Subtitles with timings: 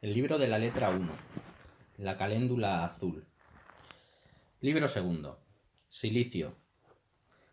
[0.00, 1.08] El libro de la letra 1.
[1.98, 3.26] La caléndula azul.
[4.60, 5.40] Libro segundo.
[5.88, 6.54] Silicio.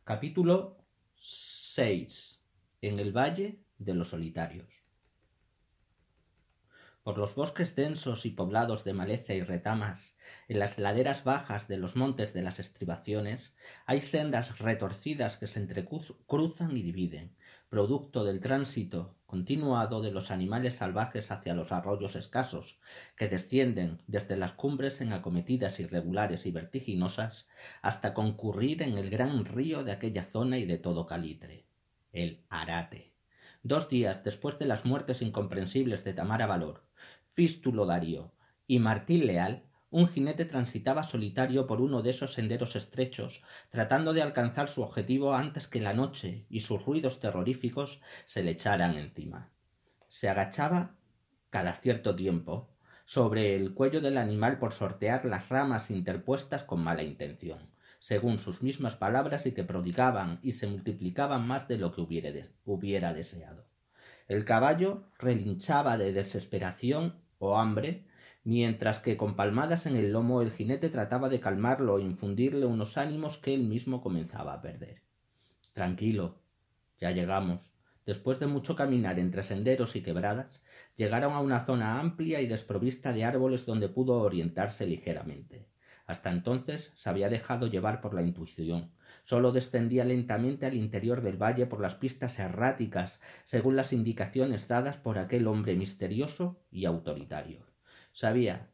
[0.03, 0.77] Capítulo
[1.73, 2.39] 6.
[2.83, 4.69] En el Valle de los Solitarios.
[7.01, 10.15] Por los bosques densos y poblados de maleza y retamas,
[10.47, 13.55] en las laderas bajas de los montes de las estribaciones,
[13.87, 17.35] hay sendas retorcidas que se entrecruzan y dividen,
[17.69, 22.77] producto del tránsito continuado de los animales salvajes hacia los arroyos escasos,
[23.17, 27.47] que descienden desde las cumbres en acometidas irregulares y vertiginosas
[27.81, 31.65] hasta concurrir en el gran río de aquella zona y de todo calitre,
[32.13, 33.11] el Arate.
[33.61, 36.85] Dos días después de las muertes incomprensibles de Tamara Valor,
[37.33, 38.31] Fístulo Darío
[38.67, 44.21] y Martín Leal, un jinete transitaba solitario por uno de esos senderos estrechos, tratando de
[44.21, 49.49] alcanzar su objetivo antes que la noche y sus ruidos terroríficos se le echaran encima.
[50.07, 50.95] Se agachaba
[51.49, 52.69] cada cierto tiempo
[53.05, 57.69] sobre el cuello del animal por sortear las ramas interpuestas con mala intención,
[57.99, 63.13] según sus mismas palabras y que prodigaban y se multiplicaban más de lo que hubiera
[63.13, 63.65] deseado.
[64.27, 68.05] El caballo relinchaba de desesperación o hambre
[68.45, 72.95] mientras que con palmadas en el lomo el jinete trataba de calmarlo e infundirle unos
[72.95, 75.01] ánimos que él mismo comenzaba a perder.
[75.73, 76.35] Tranquilo,
[76.99, 77.71] ya llegamos.
[78.05, 80.61] Después de mucho caminar entre senderos y quebradas,
[80.95, 85.65] llegaron a una zona amplia y desprovista de árboles donde pudo orientarse ligeramente.
[86.05, 88.91] Hasta entonces se había dejado llevar por la intuición.
[89.23, 94.97] Sólo descendía lentamente al interior del valle por las pistas erráticas, según las indicaciones dadas
[94.97, 97.74] por aquel hombre misterioso y autoritario.
[98.15, 98.69] Sabía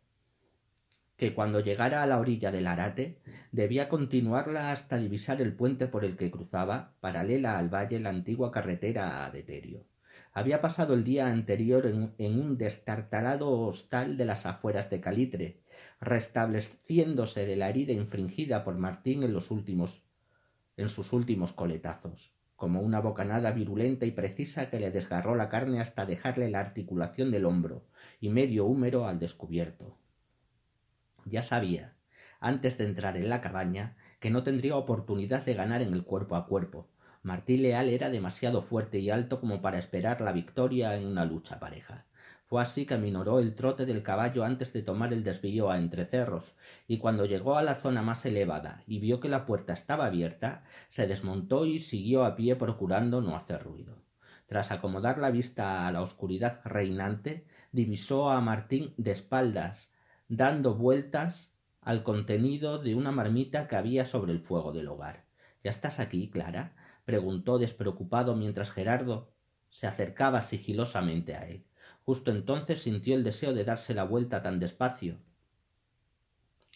[1.17, 3.17] que cuando llegara a la orilla del Arate
[3.51, 8.51] debía continuarla hasta divisar el puente por el que cruzaba, paralela al valle, la antigua
[8.51, 9.83] carretera a Deterio.
[10.31, 15.57] Había pasado el día anterior en, un destartalado hostal de las afueras de Calitre,
[15.99, 20.03] restableciéndose de la herida infringida por Martín en los últimos
[20.77, 25.79] en sus últimos coletazos, como una bocanada virulenta y precisa que le desgarró la carne
[25.79, 27.83] hasta dejarle la articulación del hombro,
[28.21, 29.97] y medio húmero al descubierto.
[31.25, 31.95] Ya sabía,
[32.39, 36.35] antes de entrar en la cabaña, que no tendría oportunidad de ganar en el cuerpo
[36.35, 36.87] a cuerpo.
[37.23, 41.59] Martín Leal era demasiado fuerte y alto como para esperar la victoria en una lucha
[41.59, 42.05] pareja.
[42.45, 46.53] Fue así que minoró el trote del caballo antes de tomar el desvío a entrecerros,
[46.87, 50.63] y cuando llegó a la zona más elevada y vio que la puerta estaba abierta,
[50.89, 53.95] se desmontó y siguió a pie procurando no hacer ruido.
[54.47, 59.91] Tras acomodar la vista a la oscuridad reinante, divisó a Martín de espaldas,
[60.27, 65.25] dando vueltas al contenido de una marmita que había sobre el fuego del hogar.
[65.63, 66.73] ¿Ya estás aquí, Clara?
[67.05, 69.31] preguntó despreocupado mientras Gerardo
[69.69, 71.63] se acercaba sigilosamente a él.
[72.05, 75.17] Justo entonces sintió el deseo de darse la vuelta tan despacio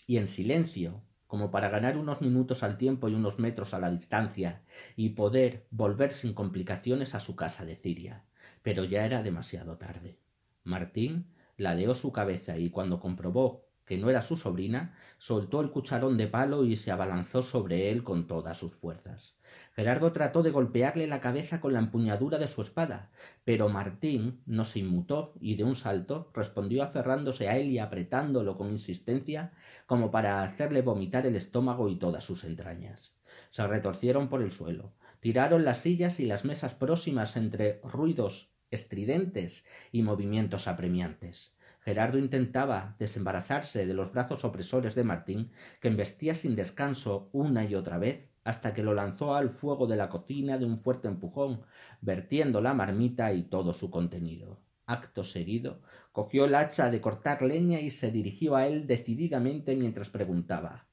[0.07, 3.89] y en silencio, como para ganar unos minutos al tiempo y unos metros a la
[3.89, 4.61] distancia,
[4.95, 8.23] y poder volver sin complicaciones a su casa de Ciria.
[8.61, 10.17] Pero ya era demasiado tarde.
[10.65, 11.27] Martín
[11.57, 16.27] ladeó su cabeza y cuando comprobó que no era su sobrina, soltó el cucharón de
[16.27, 19.35] palo y se abalanzó sobre él con todas sus fuerzas.
[19.75, 23.11] Gerardo trató de golpearle la cabeza con la empuñadura de su espada,
[23.43, 28.57] pero Martín no se inmutó y de un salto respondió aferrándose a él y apretándolo
[28.57, 29.53] con insistencia
[29.85, 33.13] como para hacerle vomitar el estómago y todas sus entrañas.
[33.51, 39.65] Se retorcieron por el suelo, tiraron las sillas y las mesas próximas entre ruidos estridentes
[39.91, 41.55] y movimientos apremiantes.
[41.81, 47.75] Gerardo intentaba desembarazarse de los brazos opresores de Martín, que embestía sin descanso una y
[47.75, 51.61] otra vez, hasta que lo lanzó al fuego de la cocina de un fuerte empujón,
[52.01, 54.59] vertiendo la marmita y todo su contenido.
[54.87, 60.09] Acto seguido, cogió el hacha de cortar leña y se dirigió a él decididamente mientras
[60.09, 60.87] preguntaba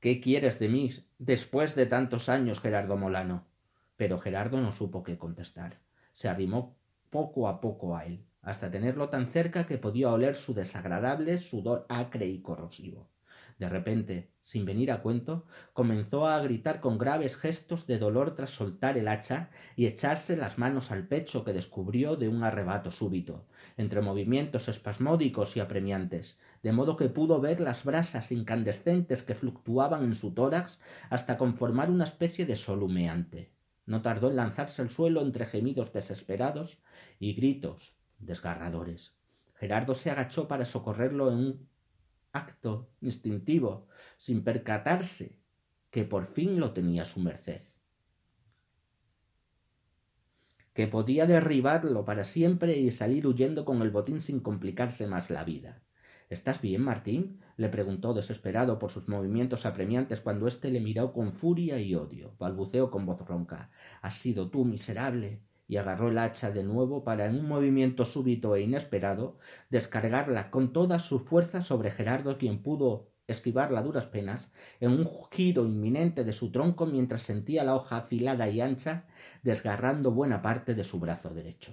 [0.00, 3.46] ¿Qué quieres de mí después de tantos años, Gerardo Molano?
[3.96, 5.78] Pero Gerardo no supo qué contestar.
[6.14, 6.76] Se arrimó
[7.10, 11.86] poco a poco a él, hasta tenerlo tan cerca que podía oler su desagradable sudor
[11.88, 13.08] acre y corrosivo.
[13.58, 18.50] De repente sin venir a cuento, comenzó a gritar con graves gestos de dolor tras
[18.50, 23.46] soltar el hacha y echarse las manos al pecho que descubrió de un arrebato súbito,
[23.76, 30.02] entre movimientos espasmódicos y apremiantes, de modo que pudo ver las brasas incandescentes que fluctuaban
[30.02, 30.80] en su tórax
[31.10, 33.52] hasta conformar una especie de sol humeante.
[33.86, 36.82] No tardó en lanzarse al suelo entre gemidos desesperados
[37.20, 39.12] y gritos desgarradores.
[39.54, 41.68] Gerardo se agachó para socorrerlo en un
[42.32, 43.86] acto instintivo,
[44.18, 45.38] sin percatarse
[45.90, 47.62] que por fin lo tenía a su merced,
[50.72, 55.44] que podía derribarlo para siempre y salir huyendo con el botín sin complicarse más la
[55.44, 55.82] vida.
[56.30, 57.40] ¿Estás bien, Martín?
[57.56, 62.34] le preguntó desesperado por sus movimientos apremiantes cuando éste le miró con furia y odio.
[62.38, 63.70] Balbuceó con voz ronca.
[64.00, 65.40] Has sido tú, miserable
[65.70, 69.38] y agarró el hacha de nuevo para en un movimiento súbito e inesperado
[69.68, 74.50] descargarla con toda su fuerza sobre Gerardo, quien pudo esquivarla a duras penas,
[74.80, 79.04] en un giro inminente de su tronco mientras sentía la hoja afilada y ancha
[79.44, 81.72] desgarrando buena parte de su brazo derecho.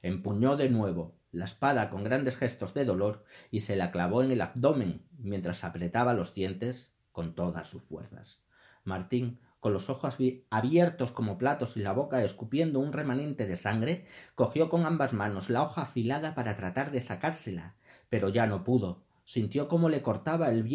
[0.00, 4.30] Empuñó de nuevo la espada con grandes gestos de dolor y se la clavó en
[4.30, 8.38] el abdomen mientras apretaba los dientes con todas sus fuerzas.
[8.84, 10.16] Martín con los ojos
[10.48, 15.50] abiertos como platos y la boca escupiendo un remanente de sangre, cogió con ambas manos
[15.50, 17.74] la hoja afilada para tratar de sacársela,
[18.08, 19.02] pero ya no pudo.
[19.24, 20.66] Sintió cómo le cortaba el,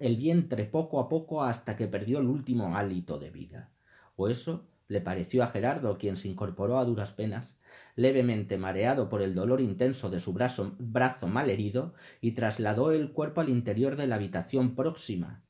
[0.00, 3.70] el vientre poco a poco hasta que perdió el último hálito de vida.
[4.16, 7.56] O eso le pareció a Gerardo, quien se incorporó a duras penas,
[7.96, 13.12] levemente mareado por el dolor intenso de su brazo, brazo mal herido, y trasladó el
[13.12, 15.42] cuerpo al interior de la habitación próxima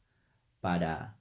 [0.60, 1.16] para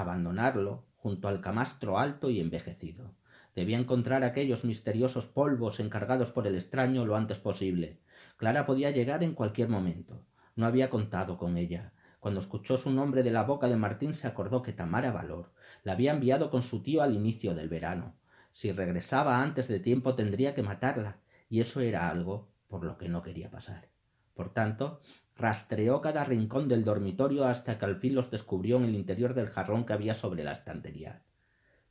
[0.00, 3.12] abandonarlo junto al camastro alto y envejecido.
[3.54, 7.98] Debía encontrar aquellos misteriosos polvos encargados por el extraño lo antes posible.
[8.36, 10.20] Clara podía llegar en cualquier momento.
[10.56, 11.92] No había contado con ella.
[12.18, 15.52] Cuando escuchó su nombre de la boca de Martín se acordó que Tamara Valor
[15.84, 18.14] la había enviado con su tío al inicio del verano.
[18.52, 21.18] Si regresaba antes de tiempo tendría que matarla,
[21.48, 23.88] y eso era algo por lo que no quería pasar.
[24.34, 25.00] Por tanto,
[25.36, 29.48] Rastreó cada rincón del dormitorio hasta que al fin los descubrió en el interior del
[29.48, 31.22] jarrón que había sobre la estantería.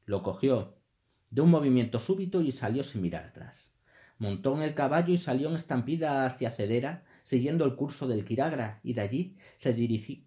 [0.06, 0.76] Lo cogió
[1.30, 3.70] de un movimiento súbito y salió sin mirar atrás.
[4.18, 8.80] Montó en el caballo y salió en estampida hacia Cedera, siguiendo el curso del Quiragra,
[8.84, 9.74] y de allí se,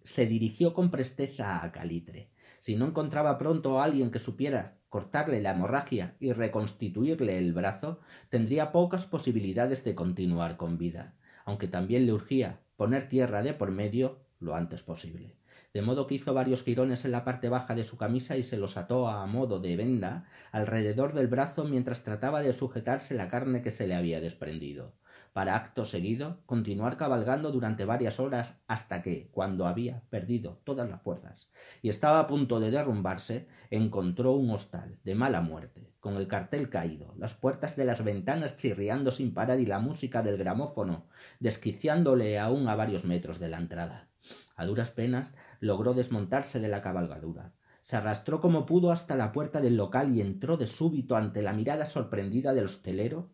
[0.03, 2.29] se dirigió con presteza a Calitre.
[2.59, 7.99] Si no encontraba pronto a alguien que supiera cortarle la hemorragia y reconstituirle el brazo,
[8.29, 11.15] tendría pocas posibilidades de continuar con vida,
[11.45, 15.35] aunque también le urgía poner tierra de por medio lo antes posible.
[15.73, 18.57] De modo que hizo varios girones en la parte baja de su camisa y se
[18.57, 23.61] los ató a modo de venda alrededor del brazo mientras trataba de sujetarse la carne
[23.61, 24.93] que se le había desprendido
[25.37, 31.03] para acto seguido continuar cabalgando durante varias horas hasta que, cuando había perdido todas las
[31.03, 31.47] fuerzas
[31.83, 36.71] y estaba a punto de derrumbarse, encontró un hostal de mala muerte, con el cartel
[36.71, 41.05] caído, las puertas de las ventanas chirriando sin parar y la música del gramófono
[41.39, 44.07] desquiciándole aún a varios metros de la entrada.
[44.55, 47.53] A duras penas logró desmontarse de la cabalgadura.
[47.83, 51.53] Se arrastró como pudo hasta la puerta del local y entró de súbito ante la
[51.53, 53.29] mirada sorprendida del hostelero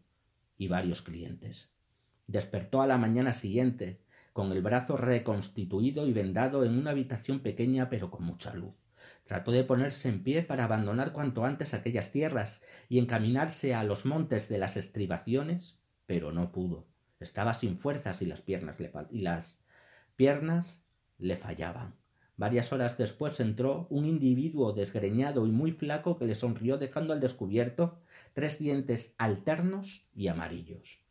[0.57, 1.72] y varios clientes.
[2.27, 3.99] Despertó a la mañana siguiente,
[4.33, 8.73] con el brazo reconstituido y vendado en una habitación pequeña pero con mucha luz.
[9.25, 14.05] Trató de ponerse en pie para abandonar cuanto antes aquellas tierras y encaminarse a los
[14.05, 16.85] montes de las estribaciones, pero no pudo.
[17.19, 19.59] Estaba sin fuerzas y las piernas le, y las
[20.15, 20.83] piernas
[21.17, 21.95] le fallaban.
[22.35, 27.19] Varias horas después entró un individuo desgreñado y muy flaco que le sonrió dejando al
[27.19, 27.99] descubierto
[28.33, 31.02] tres dientes alternos y amarillos.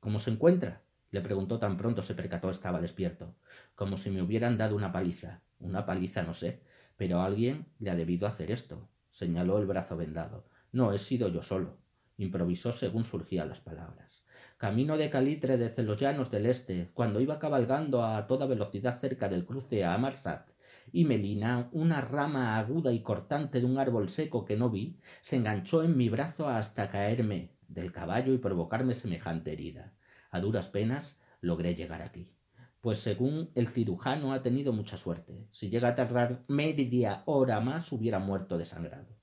[0.00, 0.82] ¿Cómo se encuentra?
[1.10, 3.34] le preguntó tan pronto se percató estaba despierto.
[3.74, 5.40] Como si me hubieran dado una paliza.
[5.58, 6.60] Una paliza no sé,
[6.96, 8.88] pero alguien le ha debido hacer esto.
[9.10, 10.44] señaló el brazo vendado.
[10.70, 11.78] No he sido yo solo.
[12.16, 14.22] improvisó según surgían las palabras.
[14.56, 19.28] Camino de Calitre desde los llanos del este, cuando iba cabalgando a toda velocidad cerca
[19.28, 20.48] del cruce a Amarsat,
[20.92, 25.36] y Melina, una rama aguda y cortante de un árbol seco que no vi, se
[25.36, 29.92] enganchó en mi brazo hasta caerme del caballo y provocarme semejante herida.
[30.30, 32.32] A duras penas logré llegar aquí.
[32.80, 35.46] Pues según el cirujano ha tenido mucha suerte.
[35.52, 39.18] Si llega a tardar media hora más hubiera muerto desangrado.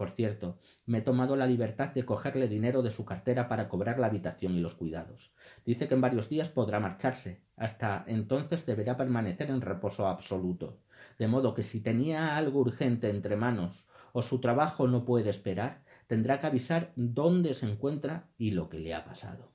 [0.00, 3.98] Por cierto, me he tomado la libertad de cogerle dinero de su cartera para cobrar
[3.98, 5.30] la habitación y los cuidados.
[5.66, 7.42] Dice que en varios días podrá marcharse.
[7.56, 10.78] Hasta entonces deberá permanecer en reposo absoluto.
[11.18, 15.82] De modo que si tenía algo urgente entre manos o su trabajo no puede esperar,
[16.10, 19.52] tendrá que avisar dónde se encuentra y lo que le ha pasado.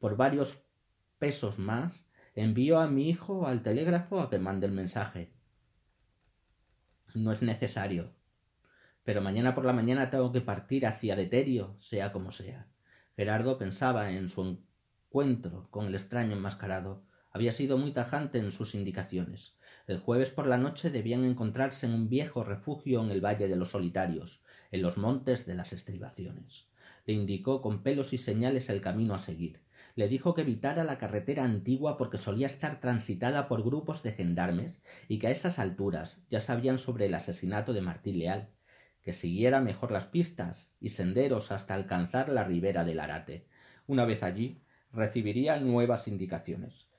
[0.00, 0.58] Por varios
[1.18, 5.34] pesos más, Envío a mi hijo al telégrafo a que mande el mensaje.
[7.14, 8.14] No es necesario.
[9.04, 12.68] Pero mañana por la mañana tengo que partir hacia Deterio, sea como sea.
[13.16, 14.60] Gerardo pensaba en su
[15.10, 17.04] encuentro con el extraño enmascarado.
[17.32, 19.54] Había sido muy tajante en sus indicaciones.
[19.86, 23.56] El jueves por la noche debían encontrarse en un viejo refugio en el Valle de
[23.56, 24.40] los Solitarios,
[24.72, 26.66] en los montes de las estribaciones.
[27.06, 29.60] Le indicó con pelos y señales el camino a seguir.
[29.94, 34.82] Le dijo que evitara la carretera antigua porque solía estar transitada por grupos de gendarmes
[35.06, 38.48] y que a esas alturas ya sabían sobre el asesinato de Martín Leal,
[39.02, 43.46] que siguiera mejor las pistas y senderos hasta alcanzar la ribera del Arate.
[43.86, 44.62] Una vez allí,
[44.92, 46.91] recibiría nuevas indicaciones.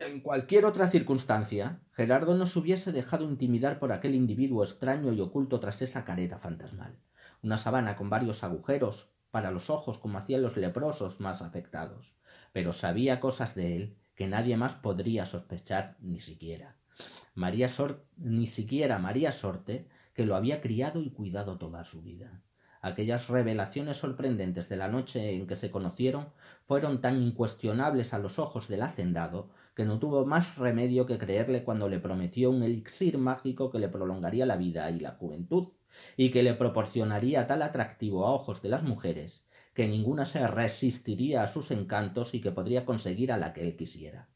[0.00, 5.20] En cualquier otra circunstancia, Gerardo no se hubiese dejado intimidar por aquel individuo extraño y
[5.20, 6.94] oculto tras esa careta fantasmal.
[7.42, 12.14] Una sabana con varios agujeros para los ojos como hacían los leprosos más afectados.
[12.52, 16.76] Pero sabía cosas de él que nadie más podría sospechar ni siquiera.
[17.34, 17.68] María
[18.18, 22.40] ni siquiera María Sorte, que lo había criado y cuidado toda su vida.
[22.80, 26.28] Aquellas revelaciones sorprendentes de la noche en que se conocieron
[26.66, 31.62] fueron tan incuestionables a los ojos del hacendado que no tuvo más remedio que creerle
[31.62, 35.68] cuando le prometió un elixir mágico que le prolongaría la vida y la juventud,
[36.16, 41.44] y que le proporcionaría tal atractivo a ojos de las mujeres que ninguna se resistiría
[41.44, 44.26] a sus encantos y que podría conseguir a la que él quisiera.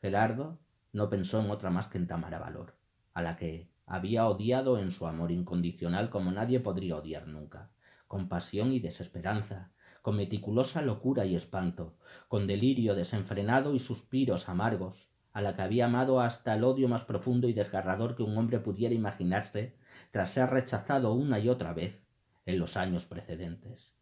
[0.00, 0.58] Gerardo
[0.94, 2.72] no pensó en otra más que en Tamara Valor,
[3.12, 7.68] a la que había odiado en su amor incondicional como nadie podría odiar nunca,
[8.08, 9.72] con pasión y desesperanza,
[10.06, 11.96] con meticulosa locura y espanto,
[12.28, 17.02] con delirio desenfrenado y suspiros amargos, a la que había amado hasta el odio más
[17.02, 19.74] profundo y desgarrador que un hombre pudiera imaginarse
[20.12, 22.00] tras ser rechazado una y otra vez
[22.44, 23.96] en los años precedentes.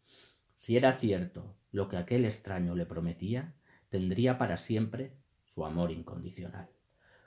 [0.57, 3.55] Si era cierto lo que aquel extraño le prometía,
[3.89, 5.17] tendría para siempre
[5.55, 6.69] su amor incondicional.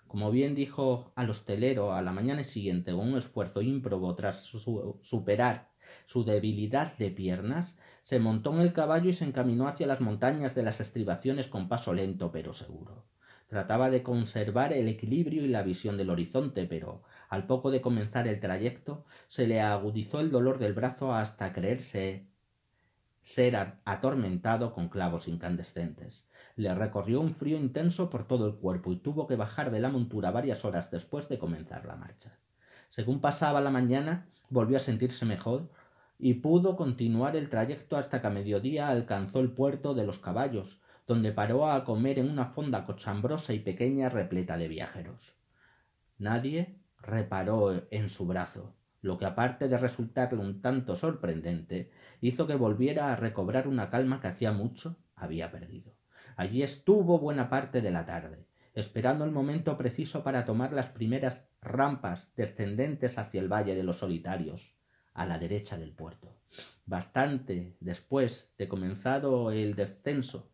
[0.06, 5.67] Como bien dijo al hostelero a la mañana siguiente con un esfuerzo ímprobo tras superar
[6.08, 10.54] su debilidad de piernas, se montó en el caballo y se encaminó hacia las montañas
[10.54, 13.04] de las estribaciones con paso lento pero seguro.
[13.46, 18.26] Trataba de conservar el equilibrio y la visión del horizonte, pero al poco de comenzar
[18.26, 22.26] el trayecto se le agudizó el dolor del brazo hasta creerse
[23.22, 26.26] ser atormentado con clavos incandescentes.
[26.56, 29.90] Le recorrió un frío intenso por todo el cuerpo y tuvo que bajar de la
[29.90, 32.38] montura varias horas después de comenzar la marcha.
[32.88, 35.68] Según pasaba la mañana, volvió a sentirse mejor
[36.18, 40.80] y pudo continuar el trayecto hasta que a mediodía alcanzó el puerto de los caballos,
[41.06, 45.34] donde paró a comer en una fonda cochambrosa y pequeña repleta de viajeros.
[46.18, 52.56] Nadie reparó en su brazo, lo que aparte de resultarle un tanto sorprendente, hizo que
[52.56, 55.94] volviera a recobrar una calma que hacía mucho había perdido.
[56.36, 61.48] Allí estuvo buena parte de la tarde, esperando el momento preciso para tomar las primeras
[61.62, 64.77] rampas descendentes hacia el Valle de los Solitarios,
[65.18, 66.34] a la derecha del puerto.
[66.86, 70.48] Bastante después de comenzado el descenso,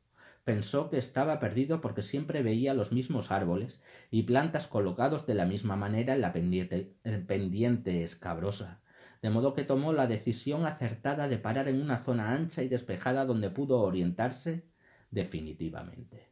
[0.45, 3.81] pensó que estaba perdido porque siempre veía los mismos árboles
[4.11, 8.81] y plantas colocados de la misma manera en la pendiente, pendiente escabrosa,
[9.23, 13.25] de modo que tomó la decisión acertada de parar en una zona ancha y despejada
[13.27, 14.65] donde pudo orientarse
[15.11, 16.29] definitivamente.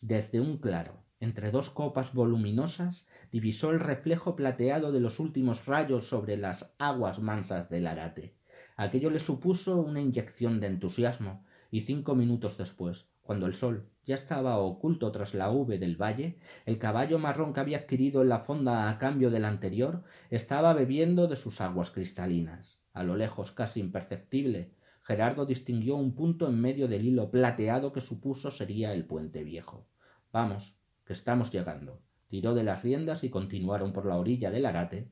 [0.00, 6.08] Desde un claro, entre dos copas voluminosas, divisó el reflejo plateado de los últimos rayos
[6.08, 8.34] sobre las aguas mansas del Arate.
[8.76, 14.14] Aquello le supuso una inyección de entusiasmo, y cinco minutos después, cuando el sol ya
[14.14, 18.40] estaba oculto tras la V del valle, el caballo marrón que había adquirido en la
[18.40, 22.78] fonda a cambio del anterior estaba bebiendo de sus aguas cristalinas.
[22.92, 24.70] A lo lejos, casi imperceptible,
[25.02, 29.86] Gerardo distinguió un punto en medio del hilo plateado que supuso sería el puente viejo.
[30.32, 32.00] Vamos, que estamos llegando.
[32.28, 35.10] Tiró de las riendas y continuaron por la orilla del Arate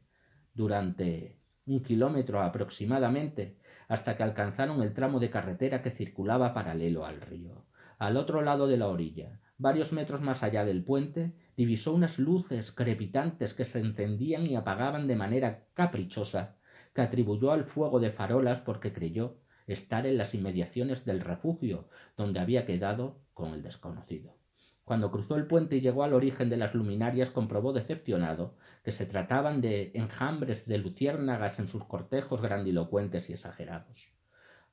[0.54, 3.56] durante un kilómetro aproximadamente
[3.88, 7.66] hasta que alcanzaron el tramo de carretera que circulaba paralelo al río.
[7.98, 12.72] Al otro lado de la orilla, varios metros más allá del puente, divisó unas luces
[12.72, 16.56] crepitantes que se encendían y apagaban de manera caprichosa,
[16.94, 22.40] que atribuyó al fuego de farolas porque creyó estar en las inmediaciones del refugio donde
[22.40, 24.41] había quedado con el desconocido.
[24.84, 29.06] Cuando cruzó el puente y llegó al origen de las luminarias, comprobó decepcionado que se
[29.06, 34.08] trataban de enjambres de luciérnagas en sus cortejos grandilocuentes y exagerados.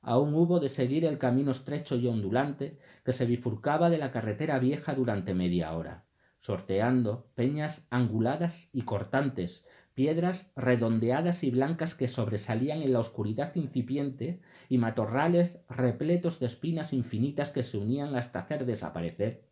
[0.02, 4.58] Aún hubo de seguir el camino estrecho y ondulante que se bifurcaba de la carretera
[4.58, 6.06] vieja durante media hora,
[6.40, 9.64] sorteando peñas anguladas y cortantes,
[9.94, 16.92] piedras redondeadas y blancas que sobresalían en la oscuridad incipiente y matorrales repletos de espinas
[16.92, 19.49] infinitas que se unían hasta hacer desaparecer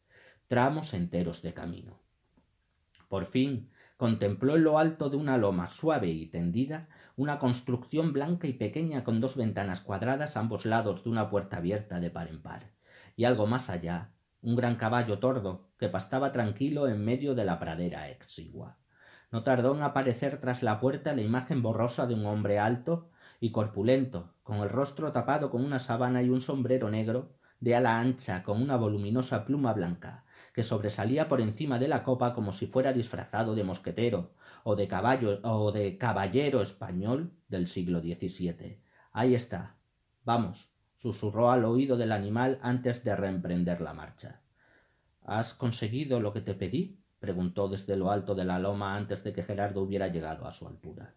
[0.48, 1.98] tramos enteros de camino.
[3.08, 8.46] Por fin contempló en lo alto de una loma suave y tendida una construcción blanca
[8.46, 12.28] y pequeña con dos ventanas cuadradas a ambos lados de una puerta abierta de par
[12.28, 12.70] en par,
[13.16, 17.58] y algo más allá un gran caballo tordo que pastaba tranquilo en medio de la
[17.58, 18.76] pradera exigua.
[19.30, 23.50] No tardó en aparecer tras la puerta la imagen borrosa de un hombre alto y
[23.50, 28.44] corpulento, con el rostro tapado con una sábana y un sombrero negro, de ala ancha,
[28.44, 30.24] con una voluminosa pluma blanca,
[30.58, 34.32] que sobresalía por encima de la copa como si fuera disfrazado de mosquetero
[34.64, 38.82] o de caballo o de caballero español del siglo XVII.
[39.12, 39.76] Ahí está.
[40.24, 44.40] Vamos, susurró al oído del animal antes de reemprender la marcha.
[45.22, 46.98] ¿Has conseguido lo que te pedí?
[47.20, 50.66] preguntó desde lo alto de la loma antes de que Gerardo hubiera llegado a su
[50.66, 51.14] altura.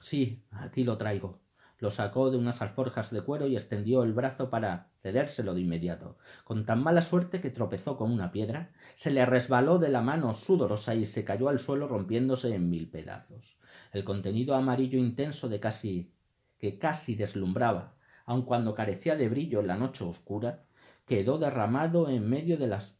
[0.00, 1.42] Sí, aquí lo traigo.
[1.76, 6.16] Lo sacó de unas alforjas de cuero y extendió el brazo para cedérselo de inmediato,
[6.44, 10.34] con tan mala suerte que tropezó con una piedra, se le resbaló de la mano
[10.34, 13.58] sudorosa y se cayó al suelo rompiéndose en mil pedazos.
[13.92, 16.12] El contenido amarillo intenso de casi
[16.58, 17.94] que casi deslumbraba
[18.24, 20.64] aun cuando carecía de brillo en la noche oscura,
[21.06, 22.94] quedó derramado en medio de, las,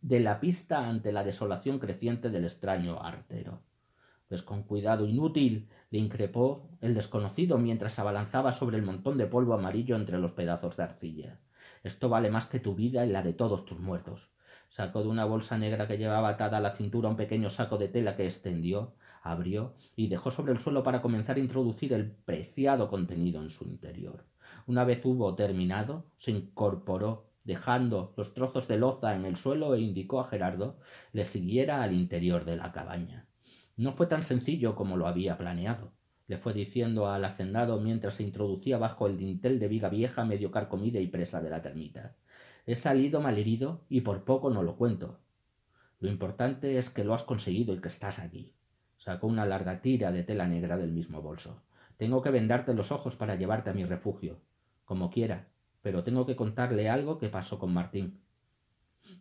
[0.00, 3.60] de la pista ante la desolación creciente del extraño artero.
[4.28, 9.54] Pues con cuidado inútil le increpó el desconocido mientras abalanzaba sobre el montón de polvo
[9.54, 11.38] amarillo entre los pedazos de arcilla.
[11.84, 14.28] Esto vale más que tu vida y la de todos tus muertos.
[14.70, 17.86] Sacó de una bolsa negra que llevaba atada a la cintura un pequeño saco de
[17.86, 22.88] tela que extendió, abrió y dejó sobre el suelo para comenzar a introducir el preciado
[22.88, 24.24] contenido en su interior.
[24.66, 29.80] Una vez hubo terminado, se incorporó, dejando los trozos de loza en el suelo e
[29.80, 30.76] indicó a Gerardo
[31.12, 33.23] le siguiera al interior de la cabaña.
[33.76, 35.92] No fue tan sencillo como lo había planeado,
[36.26, 40.50] le fue diciendo al hacendado mientras se introducía bajo el dintel de viga vieja medio
[40.50, 42.14] carcomida y presa de la termita.
[42.66, 45.18] He salido malherido y por poco no lo cuento.
[46.00, 48.54] Lo importante es que lo has conseguido y que estás aquí.
[48.96, 51.62] Sacó una larga tira de tela negra del mismo bolso.
[51.98, 54.38] Tengo que vendarte los ojos para llevarte a mi refugio
[54.84, 55.48] como quiera,
[55.82, 58.20] pero tengo que contarle algo que pasó con Martín.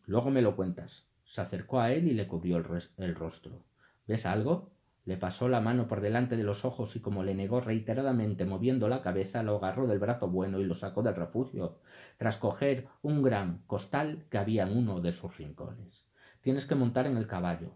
[0.05, 1.05] Luego me lo cuentas.
[1.25, 3.63] Se acercó a él y le cubrió el, rostro.
[4.08, 4.72] ¿Ves algo?
[5.06, 8.88] Le pasó la mano por delante de los ojos y como le negó reiteradamente moviendo
[8.88, 11.80] la cabeza, lo agarró del brazo bueno y lo sacó del refugio,
[12.18, 16.06] tras coger un gran costal que había en uno de sus rincones.
[16.42, 17.76] Tienes que montar en el caballo.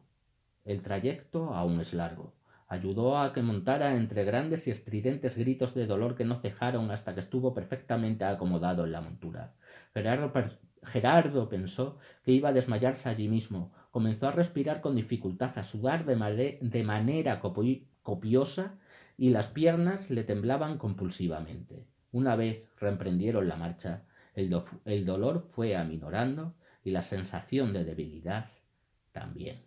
[0.63, 2.33] El trayecto aún es largo
[2.67, 7.13] ayudó a que montara entre grandes y estridentes gritos de dolor que no cejaron hasta
[7.13, 9.53] que estuvo perfectamente acomodado en la montura.
[10.83, 13.71] Gerardo, pensó que iba a desmayarse allí mismo.
[13.91, 18.75] Comenzó a respirar con dificultad, a sudar de, manera copiosa
[19.17, 21.85] y las piernas le temblaban compulsivamente.
[22.11, 24.03] Una vez reemprendieron la marcha,
[24.35, 28.49] el dolor fue aminorando y la sensación de debilidad
[29.11, 29.66] también.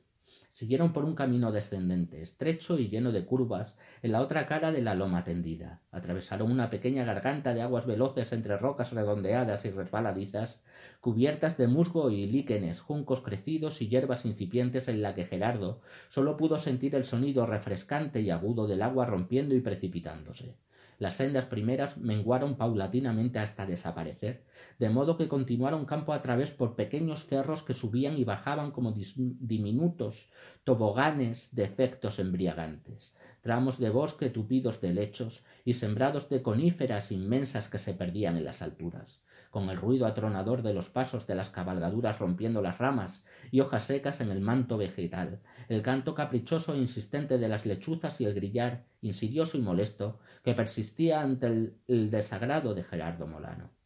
[0.52, 4.82] Siguieron por un camino descendente, estrecho y lleno de curvas, en la otra cara de
[4.82, 5.80] la loma tendida.
[5.92, 10.62] Atravesaron una pequeña garganta de aguas veloces entre rocas redondeadas y resbaladizas,
[11.00, 16.36] cubiertas de musgo y líquenes, juncos crecidos y hierbas incipientes en la que Gerardo solo
[16.36, 20.56] pudo sentir el sonido refrescante y agudo del agua rompiendo y precipitándose.
[20.98, 24.42] Las sendas primeras menguaron paulatinamente hasta desaparecer,
[24.80, 28.94] de modo que continuaron campo a través por pequeños cerros que subían y bajaban como
[28.94, 30.30] diminutos
[30.64, 37.68] toboganes de efectos embriagantes, tramos de bosque tupidos de lechos y sembrados de coníferas inmensas
[37.68, 41.50] que se perdían en las alturas, con el ruido atronador de los pasos de las
[41.50, 46.78] cabalgaduras rompiendo las ramas y hojas secas en el manto vegetal, el canto caprichoso e
[46.78, 52.72] insistente de las lechuzas y el grillar insidioso y molesto que persistía ante el desagrado
[52.72, 53.78] de Gerardo Molano.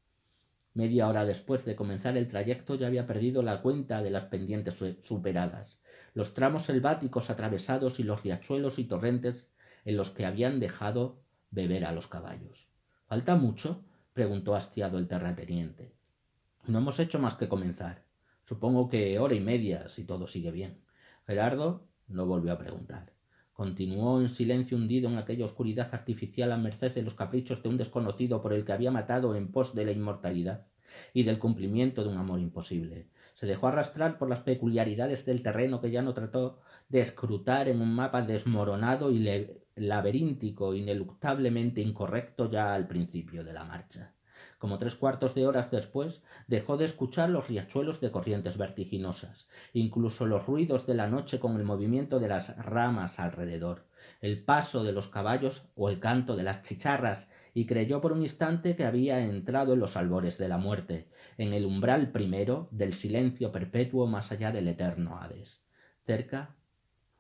[0.75, 4.75] Media hora después de comenzar el trayecto ya había perdido la cuenta de las pendientes
[5.03, 5.79] superadas,
[6.15, 9.49] los tramos selváticos atravesados y los riachuelos y torrentes
[9.85, 12.67] en los que habían dejado beber a los caballos.
[13.07, 13.85] ¿Falta mucho?
[14.13, 15.93] preguntó hastiado el terrateniente.
[16.67, 18.03] No hemos hecho más que comenzar.
[18.45, 20.81] Supongo que hora y media, si todo sigue bien.
[21.27, 23.13] Gerardo no volvió a preguntar.
[23.55, 27.79] Continuó en silencio hundido en aquella oscuridad artificial a merced de los caprichos de un
[27.79, 30.67] desconocido por el que había matado en pos de la inmortalidad
[31.12, 33.07] y del cumplimiento de un amor imposible.
[33.35, 37.81] Se dejó arrastrar por las peculiaridades del terreno que ya no trató de escrutar en
[37.81, 44.13] un mapa desmoronado y laberíntico, ineluctablemente incorrecto ya al principio de la marcha.
[44.64, 50.24] Como tres cuartos de horas después, dejó de escuchar los riachuelos de corrientes vertiginosas, incluso
[50.24, 53.85] los ruidos de la noche con el movimiento de las ramas alrededor,
[54.22, 58.22] el paso de los caballos o el canto de las chicharras y creyó por un
[58.22, 62.94] instante que había entrado en los albores de la muerte, en el umbral primero del
[62.94, 65.62] silencio perpetuo más allá del eterno Hades,
[66.07, 66.55] cerca,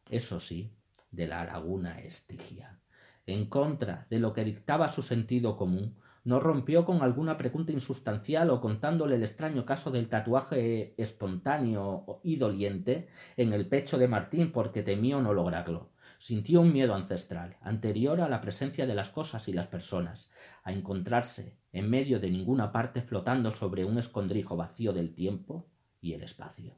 [0.08, 0.72] eso sí,
[1.10, 2.78] de la laguna Estigia.
[3.26, 8.48] En contra de lo que dictaba su sentido común, no rompió con alguna pregunta insustancial
[8.50, 14.50] o contándole el extraño caso del tatuaje espontáneo y doliente en el pecho de Martín
[14.50, 15.90] porque temió no lograrlo.
[16.18, 20.30] Sintió un miedo ancestral, anterior a la presencia de las cosas y las personas,
[20.62, 25.66] a encontrarse en medio de ninguna parte flotando sobre un escondrijo vacío del tiempo
[26.00, 26.74] y el espacio.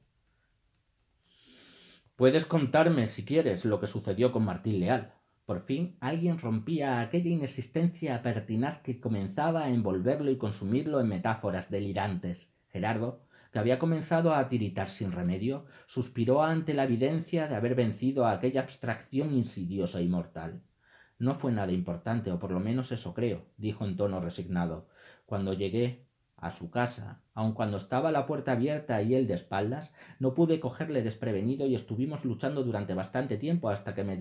[2.16, 5.12] Puedes contarme, si quieres, lo que sucedió con Martín Leal,
[5.46, 11.70] por fin alguien rompía aquella inexistencia pertinaz que comenzaba a envolverlo y consumirlo en metáforas
[11.70, 12.52] delirantes.
[12.68, 13.20] Gerardo,
[13.52, 18.32] que había comenzado a tiritar sin remedio, suspiró ante la evidencia de haber vencido a
[18.32, 20.62] aquella abstracción insidiosa y mortal.
[21.18, 24.88] No fue nada importante, o por lo menos eso creo, dijo en tono resignado.
[25.26, 26.04] Cuando llegué
[26.36, 30.58] a su casa, aun cuando estaba la puerta abierta y él de espaldas, no pude
[30.58, 34.16] cogerle desprevenido y estuvimos luchando durante bastante tiempo hasta que me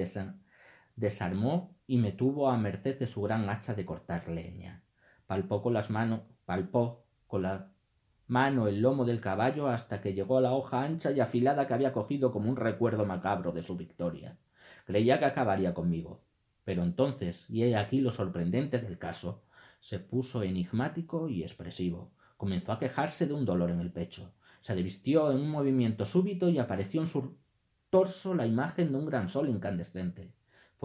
[0.96, 4.84] desarmó y me tuvo a merced de su gran hacha de cortar leña.
[5.28, 7.72] Palpó con las manos, palpó con la
[8.28, 11.74] mano el lomo del caballo hasta que llegó a la hoja ancha y afilada que
[11.74, 14.38] había cogido como un recuerdo macabro de su victoria.
[14.86, 16.22] Creía que acabaría conmigo.
[16.64, 19.44] Pero entonces, y he aquí lo sorprendente del caso,
[19.80, 22.12] se puso enigmático y expresivo.
[22.38, 24.34] Comenzó a quejarse de un dolor en el pecho.
[24.62, 27.38] Se desvistió en un movimiento súbito y apareció en su
[27.92, 30.34] torso la imagen de un gran sol incandescente.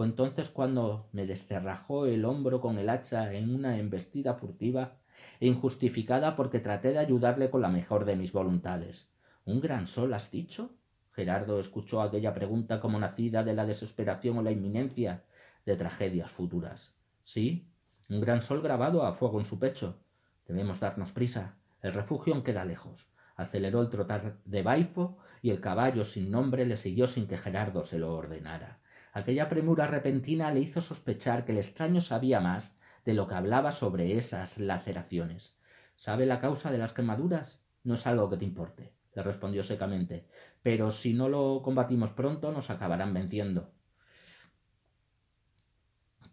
[0.01, 4.93] Fue entonces cuando me descerrajó el hombro con el hacha en una embestida furtiva
[5.39, 9.07] e injustificada porque traté de ayudarle con la mejor de mis voluntades.
[9.45, 10.71] ¿Un gran sol has dicho?
[11.11, 15.21] Gerardo escuchó aquella pregunta como nacida de la desesperación o la inminencia
[15.67, 16.95] de tragedias futuras.
[17.23, 17.67] Sí,
[18.09, 19.99] un gran sol grabado a fuego en su pecho.
[20.47, 21.57] Debemos darnos prisa.
[21.83, 23.05] El refugio queda lejos.
[23.35, 27.85] Aceleró el trotar de Baifo y el caballo sin nombre le siguió sin que Gerardo
[27.85, 28.80] se lo ordenara.
[29.13, 33.71] Aquella premura repentina le hizo sospechar que el extraño sabía más de lo que hablaba
[33.71, 35.57] sobre esas laceraciones.
[35.95, 37.61] ¿Sabe la causa de las quemaduras?
[37.83, 40.27] No es algo que te importe, le respondió secamente,
[40.63, 43.73] pero si no lo combatimos pronto nos acabarán venciendo.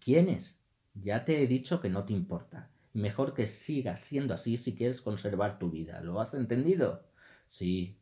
[0.01, 0.59] ¿Quiénes?
[0.95, 2.71] Ya te he dicho que no te importa.
[2.93, 6.01] Mejor que sigas siendo así si quieres conservar tu vida.
[6.01, 7.09] ¿Lo has entendido?
[7.51, 7.98] Sí,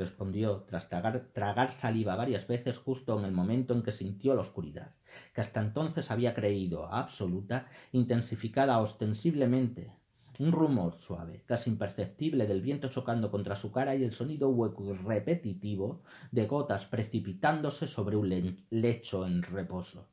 [0.00, 4.94] respondió tras tragar, saliva varias veces justo en el momento en que sintió la oscuridad,
[5.34, 9.92] que hasta entonces había creído absoluta, intensificada ostensiblemente.
[10.38, 14.84] Un rumor suave, casi imperceptible del viento chocando contra su cara y el sonido hueco
[14.84, 20.08] y repetitivo de gotas precipitándose sobre un lecho en reposo.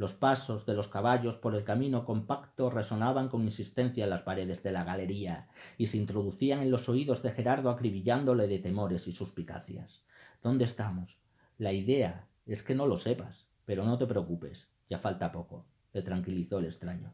[0.00, 4.62] Los pasos de los caballos por el camino compacto resonaban con insistencia en las paredes
[4.62, 9.12] de la galería y se introducían en los oídos de Gerardo acribillándole de temores y
[9.12, 10.02] suspicacias.
[10.42, 11.18] ¿Dónde estamos?
[11.58, 16.00] La idea es que no lo sepas, pero no te preocupes, ya falta poco, le
[16.00, 17.12] tranquilizó el extraño.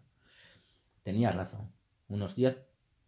[1.03, 1.73] Tenía razón.
[2.07, 2.57] Unos diez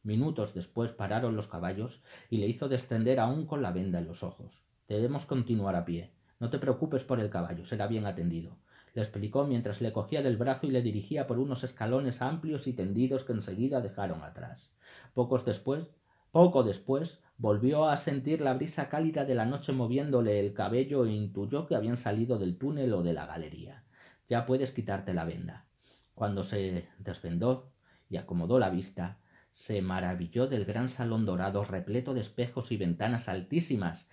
[0.03, 4.25] minutos después pararon los caballos y le hizo descender aún con la venda en los
[4.25, 4.61] ojos.
[4.89, 6.11] Debemos continuar a pie.
[6.41, 8.57] No te preocupes por el caballo, será bien atendido
[8.99, 12.73] le explicó mientras le cogía del brazo y le dirigía por unos escalones amplios y
[12.73, 14.73] tendidos que enseguida dejaron atrás.
[15.15, 15.87] Pocos después,
[16.33, 21.13] poco después, volvió a sentir la brisa cálida de la noche moviéndole el cabello e
[21.13, 23.85] intuyó que habían salido del túnel o de la galería.
[24.29, 25.67] Ya puedes quitarte la venda.
[26.17, 27.71] Cuando se desvendó
[28.11, 29.19] y acomodó la vista,
[29.53, 34.11] se maravilló del gran salón dorado repleto de espejos y ventanas altísimas,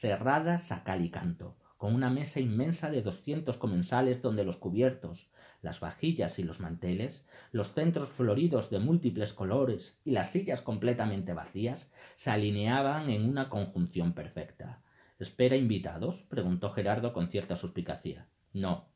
[0.00, 5.28] cerradas a cal y canto con una mesa inmensa de doscientos comensales donde los cubiertos,
[5.60, 11.32] las vajillas y los manteles, los centros floridos de múltiples colores y las sillas completamente
[11.32, 14.82] vacías se alineaban en una conjunción perfecta.
[15.18, 16.22] ¿Espera invitados?
[16.28, 18.28] preguntó Gerardo con cierta suspicacia.
[18.52, 18.88] No,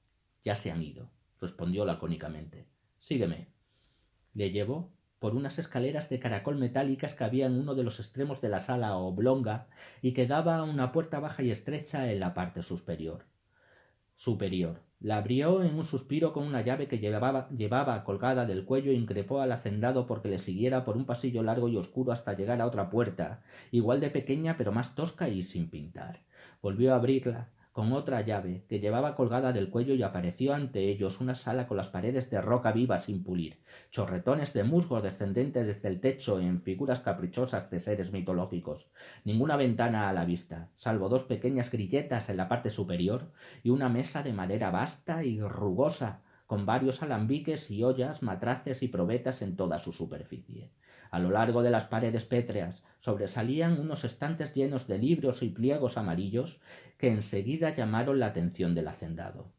[0.45, 1.11] ya se han ido,
[1.41, 2.67] respondió lacónicamente.
[2.99, 3.49] Sígueme.
[4.35, 8.41] Le llevó por unas escaleras de caracol metálicas que había en uno de los extremos
[8.41, 9.67] de la sala oblonga
[10.03, 13.25] y que daba a una puerta baja y estrecha en la parte superior.
[14.17, 14.81] Superior.
[15.01, 18.95] La abrió en un suspiro con una llave que llevaba, llevaba colgada del cuello e
[18.95, 22.67] increpó al hacendado porque le siguiera por un pasillo largo y oscuro hasta llegar a
[22.67, 26.21] otra puerta, igual de pequeña pero más tosca y sin pintar.
[26.61, 31.21] Volvió a abrirla con otra llave que llevaba colgada del cuello y apareció ante ellos
[31.21, 33.61] una sala con las paredes de roca viva sin pulir,
[33.93, 38.89] chorretones de musgo descendentes desde el techo en figuras caprichosas de seres mitológicos,
[39.23, 43.31] ninguna ventana a la vista, salvo dos pequeñas grilletas en la parte superior
[43.63, 48.89] y una mesa de madera vasta y rugosa con varios alambiques y ollas, matraces y
[48.89, 50.73] probetas en toda su superficie.
[51.11, 55.97] A lo largo de las paredes pétreas sobresalían unos estantes llenos de libros y pliegos
[55.97, 56.61] amarillos
[56.99, 59.53] que enseguida llamaron la atención del hacendado.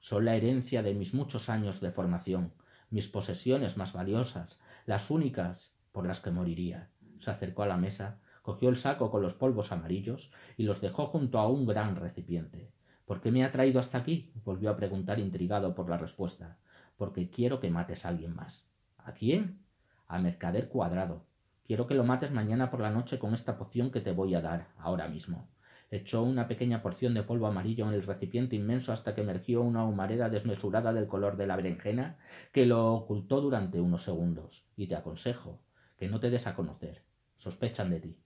[0.00, 2.52] Son la herencia de mis muchos años de formación,
[2.90, 6.90] mis posesiones más valiosas, las únicas por las que moriría.
[7.20, 11.06] Se acercó a la mesa, cogió el saco con los polvos amarillos y los dejó
[11.06, 12.70] junto a un gran recipiente.
[13.04, 14.30] ¿Por qué me ha traído hasta aquí?
[14.44, 16.58] volvió a preguntar intrigado por la respuesta.
[16.96, 18.64] Porque quiero que mates a alguien más.
[18.98, 19.65] ¿A quién?
[20.08, 21.24] A Mercader Cuadrado.
[21.64, 24.40] Quiero que lo mates mañana por la noche con esta poción que te voy a
[24.40, 25.48] dar, ahora mismo.
[25.90, 29.84] Echó una pequeña porción de polvo amarillo en el recipiente inmenso hasta que emergió una
[29.84, 32.18] humareda desmesurada del color de la berenjena
[32.52, 34.64] que lo ocultó durante unos segundos.
[34.76, 35.60] Y te aconsejo
[35.96, 37.02] que no te des a conocer.
[37.36, 38.18] Sospechan de ti.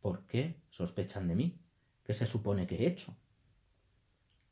[0.00, 1.60] ¿Por qué sospechan de mí?
[2.04, 3.16] ¿Qué se supone que he hecho?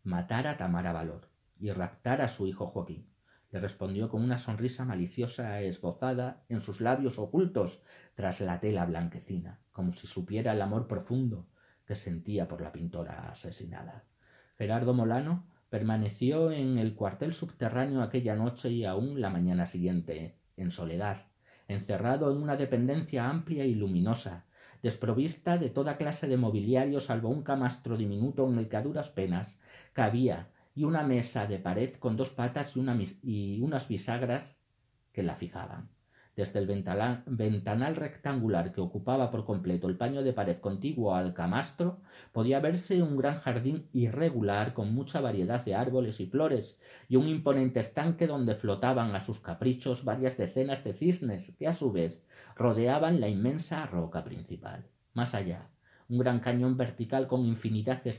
[0.04, 3.11] Matar a Tamara Valor y raptar a su hijo Joaquín.
[3.52, 7.80] Le respondió con una sonrisa maliciosa esbozada en sus labios ocultos
[8.14, 11.46] tras la tela blanquecina, como si supiera el amor profundo
[11.86, 14.04] que sentía por la pintora asesinada.
[14.56, 20.70] Gerardo Molano permaneció en el cuartel subterráneo aquella noche y aún la mañana siguiente, en
[20.70, 21.26] soledad,
[21.68, 24.46] encerrado en una dependencia amplia y luminosa,
[24.82, 29.10] desprovista de toda clase de mobiliario salvo un camastro diminuto en el que a duras
[29.10, 29.58] penas
[29.92, 34.56] cabía y una mesa de pared con dos patas y, unas bisagras
[35.12, 35.90] que la fijaban.
[36.34, 42.00] Desde el ventanal, rectangular que ocupaba por completo el paño de pared contiguo al camastro,
[42.32, 47.28] podía verse un gran jardín irregular con mucha variedad de árboles y flores, y un
[47.28, 52.22] imponente estanque donde flotaban a sus caprichos varias decenas de cisnes que a su vez
[52.56, 54.86] rodeaban la inmensa roca principal.
[55.12, 55.68] Más allá,
[56.08, 58.10] un gran cañón vertical con infinidad de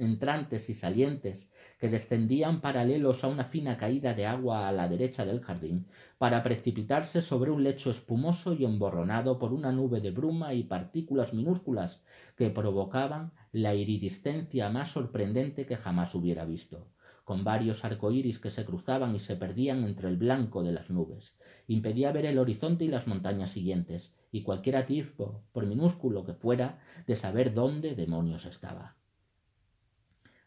[0.00, 5.24] entrantes y salientes que descendían paralelos a una fina caída de agua a la derecha
[5.24, 5.86] del jardín,
[6.18, 11.32] para precipitarse sobre un lecho espumoso y emborronado por una nube de bruma y partículas
[11.32, 12.02] minúsculas
[12.36, 16.88] que provocaban la iridiscencia más sorprendente que jamás hubiera visto,
[17.24, 21.34] con varios arcoíris que se cruzaban y se perdían entre el blanco de las nubes.
[21.66, 26.80] Impedía ver el horizonte y las montañas siguientes, y cualquier atisbo, por minúsculo que fuera,
[27.06, 28.99] de saber dónde demonios estaba.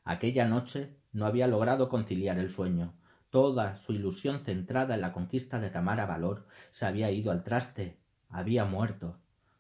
[0.06, 2.94] Aquella noche no había logrado conciliar el sueño.
[3.30, 7.96] Toda su ilusión centrada en la conquista de Tamara Valor se había ido al traste,
[8.30, 9.18] había muerto.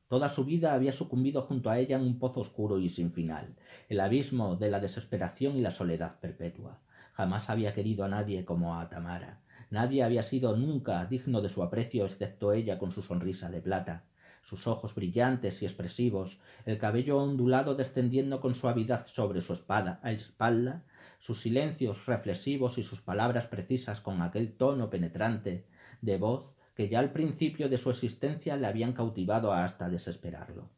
[0.10, 3.56] Toda su vida había sucumbido junto a ella en un pozo oscuro y sin final,
[3.88, 6.80] el abismo de la desesperación y la soledad perpetua.
[7.14, 9.40] Jamás había querido a nadie como a Tamara.
[9.70, 14.04] Nadie había sido nunca digno de su aprecio excepto ella con su sonrisa de plata
[14.44, 20.84] sus ojos brillantes y expresivos, el cabello ondulado descendiendo con suavidad sobre su espada, espalda,
[21.20, 25.66] sus silencios reflexivos y sus palabras precisas con aquel tono penetrante
[26.02, 30.70] de voz que ya al principio de su existencia le habían cautivado hasta desesperarlo.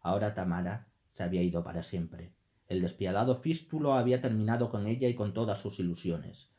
[0.00, 2.32] Ahora Tamara se había ido para siempre.
[2.66, 6.50] El despiadado fístulo había terminado con ella y con todas sus ilusiones.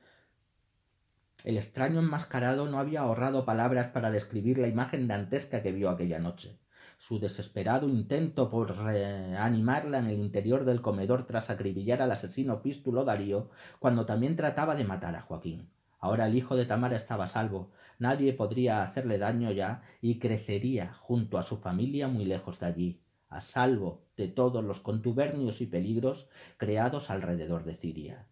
[1.46, 6.18] El extraño enmascarado no había ahorrado palabras para describir la imagen dantesca que vio aquella
[6.18, 6.58] noche.
[6.98, 13.06] Su desesperado intento por reanimarla en el interior del comedor tras acribillar al asesino Fístulo
[13.06, 15.70] Darío, cuando también trataba de matar a Joaquín.
[16.00, 20.94] Ahora el hijo de Tamara estaba a salvo, nadie podría hacerle daño ya y crecería
[20.94, 25.68] junto a su familia muy lejos de allí, a salvo de todos los contubernios y
[25.68, 26.28] peligros
[26.58, 28.26] creados alrededor de Siria.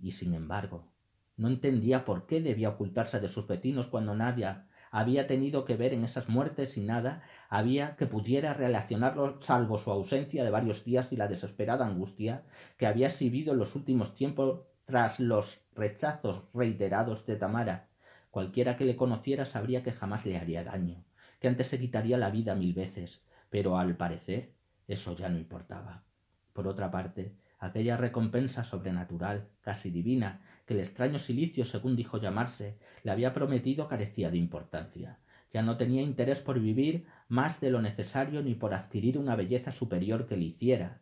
[0.00, 0.88] Y sin embargo,
[1.36, 4.56] no entendía por qué debía ocultarse de sus vecinos cuando nadie
[4.90, 9.90] había tenido que ver en esas muertes y nada había que pudiera relacionarlo salvo su
[9.90, 12.44] ausencia de varios días y la desesperada angustia
[12.78, 17.88] que había exhibido en los últimos tiempos tras los rechazos reiterados de Tamara.
[18.30, 21.04] Cualquiera que le conociera sabría que jamás le haría daño,
[21.40, 24.52] que antes se quitaría la vida mil veces, pero al parecer
[24.88, 26.04] eso ya no importaba.
[26.52, 32.76] Por otra parte, aquella recompensa sobrenatural, casi divina, que el extraño silicio, según dijo llamarse,
[33.04, 35.18] le había prometido carecía de importancia.
[35.52, 39.70] Ya no tenía interés por vivir más de lo necesario ni por adquirir una belleza
[39.70, 41.00] superior que le hiciera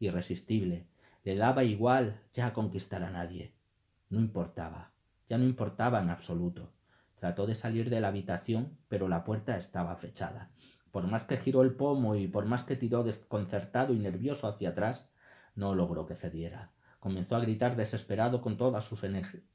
[0.00, 0.86] irresistible.
[1.22, 3.54] Le daba igual ya conquistar a nadie.
[4.10, 4.90] No importaba,
[5.28, 6.72] ya no importaba en absoluto.
[7.20, 10.50] Trató de salir de la habitación, pero la puerta estaba fechada.
[10.90, 14.70] Por más que giró el pomo y por más que tiró desconcertado y nervioso hacia
[14.70, 15.08] atrás,
[15.54, 16.72] no logró que cediera
[17.04, 19.04] comenzó a gritar desesperado con todas sus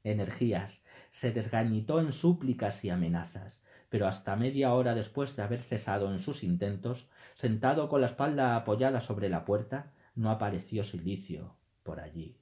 [0.04, 6.12] energías, se desgañitó en súplicas y amenazas, pero hasta media hora después de haber cesado
[6.12, 11.98] en sus intentos, sentado con la espalda apoyada sobre la puerta, no apareció Silicio por
[11.98, 12.36] allí.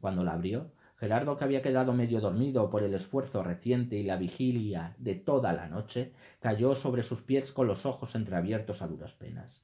[0.00, 4.16] Cuando la abrió, Gerardo, que había quedado medio dormido por el esfuerzo reciente y la
[4.16, 9.10] vigilia de toda la noche, cayó sobre sus pies con los ojos entreabiertos a duras
[9.14, 9.60] penas.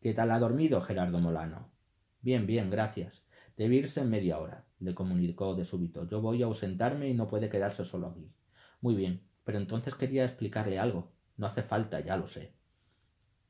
[0.00, 1.68] ¿Qué tal ha dormido Gerardo Molano?
[2.22, 3.19] Bien, bien, gracias.
[3.60, 6.08] Debe irse en media hora, le comunicó de súbito.
[6.08, 8.32] Yo voy a ausentarme y no puede quedarse solo aquí.
[8.80, 11.12] Muy bien, pero entonces quería explicarle algo.
[11.36, 12.54] No hace falta, ya lo sé.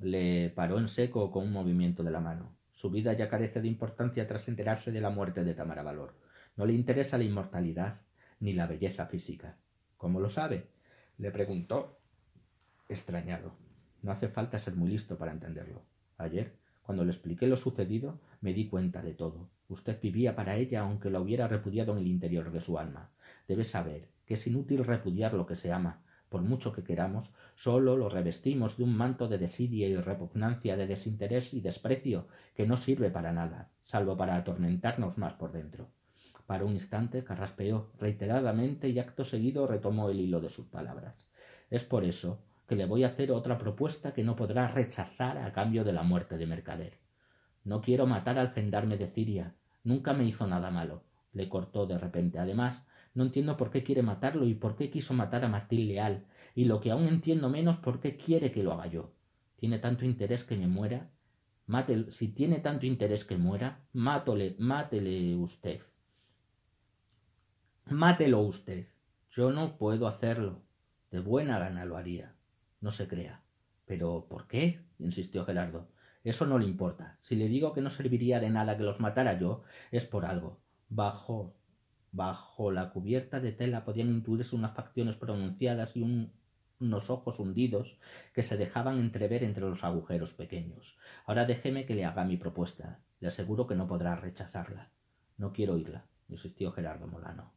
[0.00, 2.56] Le paró en seco con un movimiento de la mano.
[2.72, 6.16] Su vida ya carece de importancia tras enterarse de la muerte de Tamara Valor.
[6.56, 8.00] No le interesa la inmortalidad
[8.40, 9.58] ni la belleza física.
[9.96, 10.70] ¿Cómo lo sabe?
[11.18, 12.00] le preguntó,
[12.88, 13.52] extrañado.
[14.02, 15.84] No hace falta ser muy listo para entenderlo.
[16.18, 19.48] Ayer, cuando le expliqué lo sucedido, me di cuenta de todo.
[19.68, 23.10] Usted vivía para ella aunque la hubiera repudiado en el interior de su alma.
[23.46, 26.02] Debe saber que es inútil repudiar lo que se ama.
[26.28, 30.86] Por mucho que queramos, solo lo revestimos de un manto de desidia y repugnancia, de
[30.86, 35.88] desinterés y desprecio que no sirve para nada, salvo para atormentarnos más por dentro.
[36.46, 41.28] Para un instante carraspeó reiteradamente y acto seguido retomó el hilo de sus palabras.
[41.70, 45.52] Es por eso que le voy a hacer otra propuesta que no podrá rechazar a
[45.52, 46.98] cambio de la muerte de Mercader.
[47.64, 49.56] No quiero matar al gendarme de Ciria.
[49.82, 51.02] Nunca me hizo nada malo.
[51.32, 52.38] Le cortó de repente.
[52.38, 56.26] Además, no entiendo por qué quiere matarlo y por qué quiso matar a Martín Leal.
[56.54, 59.14] Y lo que aún entiendo menos, por qué quiere que lo haga yo.
[59.56, 61.10] ¿Tiene tanto interés que me muera?
[61.66, 62.12] Mátelo.
[62.12, 65.80] Si tiene tanto interés que muera, mátole, mátele usted.
[67.86, 68.86] Mátelo usted.
[69.32, 70.62] Yo no puedo hacerlo.
[71.10, 72.36] De buena gana lo haría.
[72.80, 73.42] No se crea.
[73.86, 74.80] Pero ¿por qué?
[74.98, 75.88] insistió Gerardo.
[76.24, 77.18] Eso no le importa.
[77.22, 80.60] Si le digo que no serviría de nada que los matara yo, es por algo.
[80.88, 81.54] Bajo,
[82.12, 86.02] bajo la cubierta de tela podían intuirse unas facciones pronunciadas y
[86.80, 87.98] unos ojos hundidos
[88.34, 90.98] que se dejaban entrever entre los agujeros pequeños.
[91.26, 93.00] Ahora déjeme que le haga mi propuesta.
[93.20, 94.90] Le aseguro que no podrá rechazarla.
[95.36, 97.52] No quiero oírla, insistió Gerardo Molano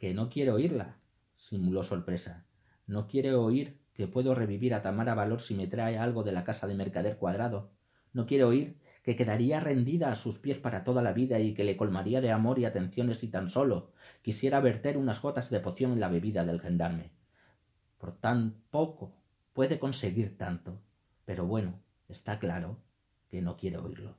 [0.00, 0.96] que no quiere oírla,
[1.36, 2.46] simuló sorpresa.
[2.86, 6.42] No quiere oír que puedo revivir a Tamara Valor si me trae algo de la
[6.42, 7.68] casa de Mercader Cuadrado.
[8.14, 11.64] No quiere oír que quedaría rendida a sus pies para toda la vida y que
[11.64, 15.92] le colmaría de amor y atenciones si tan solo quisiera verter unas gotas de poción
[15.92, 17.10] en la bebida del gendarme.
[17.98, 19.12] Por tan poco
[19.52, 20.80] puede conseguir tanto.
[21.26, 22.78] Pero bueno, está claro
[23.28, 24.16] que no quiere oírlo.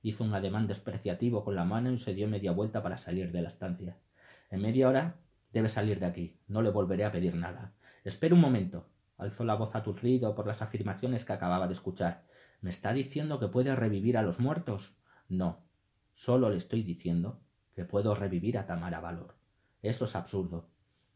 [0.00, 3.42] Hizo un ademán despreciativo con la mano y se dio media vuelta para salir de
[3.42, 3.96] la estancia.
[4.52, 5.16] En media hora
[5.54, 6.36] Debe salir de aquí.
[6.48, 7.72] No le volveré a pedir nada.
[8.02, 8.88] Espere un momento.
[9.16, 12.24] Alzó la voz aturdido por las afirmaciones que acababa de escuchar.
[12.60, 14.94] ¿Me está diciendo que puede revivir a los muertos?
[15.28, 15.64] No.
[16.14, 17.40] Solo le estoy diciendo
[17.74, 19.34] que puedo revivir a Tamara Valor.
[19.82, 20.68] Eso es absurdo.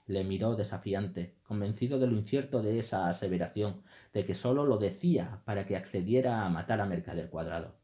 [0.07, 3.83] Le miró desafiante, convencido de lo incierto de esa aseveración,
[4.13, 7.77] de que sólo lo decía para que accediera a matar a Mercader Cuadrado.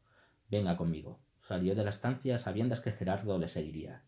[0.49, 1.19] Venga conmigo.
[1.47, 4.04] Salió de la estancia sabiendo que Gerardo le seguiría.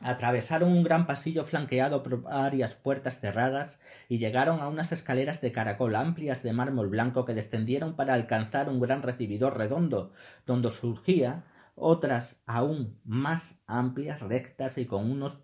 [0.00, 5.50] Atravesaron un gran pasillo flanqueado por varias puertas cerradas y llegaron a unas escaleras de
[5.50, 10.12] caracol amplias de mármol blanco que descendieron para alcanzar un gran recibidor redondo,
[10.46, 15.36] donde surgía otras aún más amplias, rectas y con unos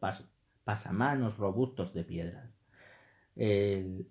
[0.64, 2.50] pasamanos robustos de piedra.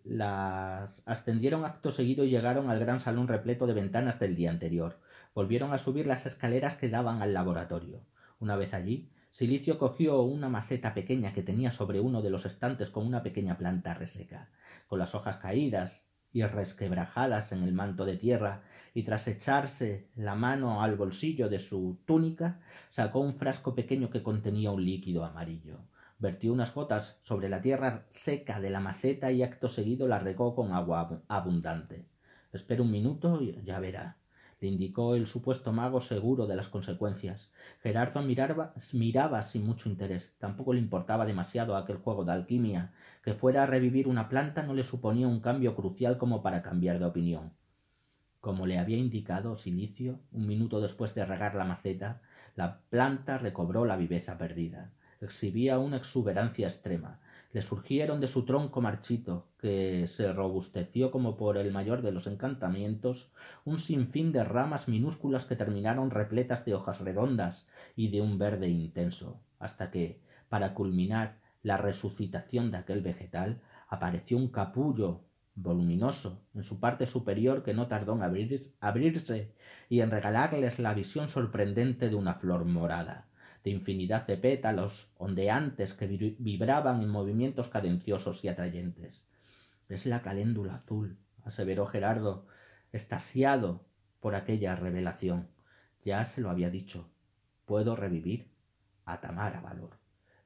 [0.04, 5.00] las ascendieron acto seguido y llegaron al gran salón repleto de ventanas del día anterior.
[5.34, 8.02] Volvieron a subir las escaleras que daban al laboratorio.
[8.40, 12.92] Una vez allí, Silicio cogió una maceta pequeña que tenía sobre uno de los estantes
[12.92, 14.52] con una pequeña planta reseca,
[14.86, 18.62] con las hojas caídas y resquebrajadas en el manto de tierra,
[18.94, 22.60] y tras echarse la mano al bolsillo de su túnica,
[22.92, 25.80] sacó un frasco pequeño que contenía un líquido amarillo.
[26.20, 30.54] Vertió unas gotas sobre la tierra seca de la maceta y acto seguido la regó
[30.54, 32.06] con agua abundante.
[32.52, 34.16] Espera un minuto y ya verá
[34.64, 37.50] le indicó el supuesto mago seguro de las consecuencias.
[37.82, 40.32] Gerardo miraba, miraba sin mucho interés.
[40.40, 42.94] Tampoco le importaba demasiado aquel juego de alquimia.
[43.26, 46.98] Que fuera a revivir una planta no le suponía un cambio crucial como para cambiar
[46.98, 47.52] de opinión.
[48.40, 52.22] Como le había indicado Silicio, un minuto después de regar la maceta,
[52.56, 54.92] la planta recobró la viveza perdida.
[55.20, 57.20] Exhibía una exuberancia extrema
[57.54, 62.26] le surgieron de su tronco marchito, que se robusteció como por el mayor de los
[62.26, 63.30] encantamientos,
[63.64, 68.70] un sinfín de ramas minúsculas que terminaron repletas de hojas redondas y de un verde
[68.70, 75.22] intenso, hasta que, para culminar la resucitación de aquel vegetal, apareció un capullo
[75.54, 79.54] voluminoso en su parte superior que no tardó en abrirse
[79.90, 83.28] y en regalarles la visión sorprendente de una flor morada
[83.64, 89.22] de infinidad de pétalos ondeantes que vibraban en movimientos cadenciosos y atrayentes.
[89.90, 92.48] Es la caléndula azul, aseveró Gerardo,
[92.92, 93.86] estasiado
[94.20, 95.48] por aquella revelación.
[96.04, 97.10] Ya se lo había dicho.
[97.66, 98.54] ¿Puedo revivir?
[99.06, 99.98] a Tamara valor.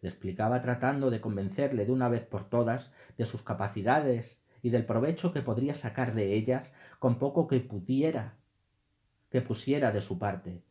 [0.02, 4.86] Le explicaba tratando de convencerle de una vez por todas de sus capacidades y del
[4.86, 8.36] provecho que podría sacar de ellas con poco que pudiera,
[9.30, 10.64] que pusiera de su parte.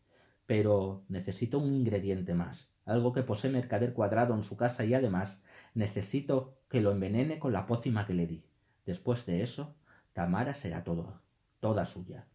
[0.47, 5.41] Pero necesito un ingrediente más, algo que posee Mercader Cuadrado en su casa y además
[5.75, 8.45] necesito que lo envenene con la pócima que le di.
[8.85, 9.75] Después de eso,
[10.13, 11.21] Tamara será todo,
[11.61, 12.27] toda suya.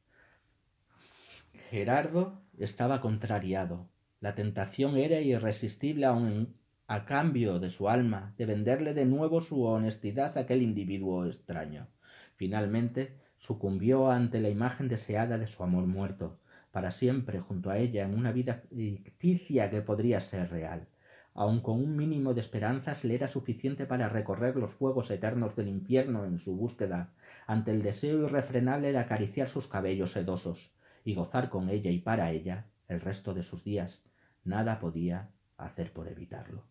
[1.70, 3.88] Gerardo estaba contrariado.
[4.20, 6.54] La tentación era irresistible aun
[6.88, 11.88] a cambio de su alma, de venderle de nuevo su honestidad a aquel individuo extraño.
[12.36, 16.41] Finalmente sucumbió ante la imagen deseada de su amor muerto,
[16.72, 20.88] para siempre junto a ella en una vida ficticia que podría ser real.
[21.34, 25.70] Aun con un mínimo de esperanzas le era suficiente para recorrer los fuegos eternos del
[25.70, 27.14] infierno en su búsqueda,
[27.48, 32.32] ante el deseo irrefrenable de acariciar sus cabellos sedosos, y gozar con ella y para
[32.32, 34.04] ella el resto de sus días.
[34.44, 36.64] Nada podía hacer por evitarlo.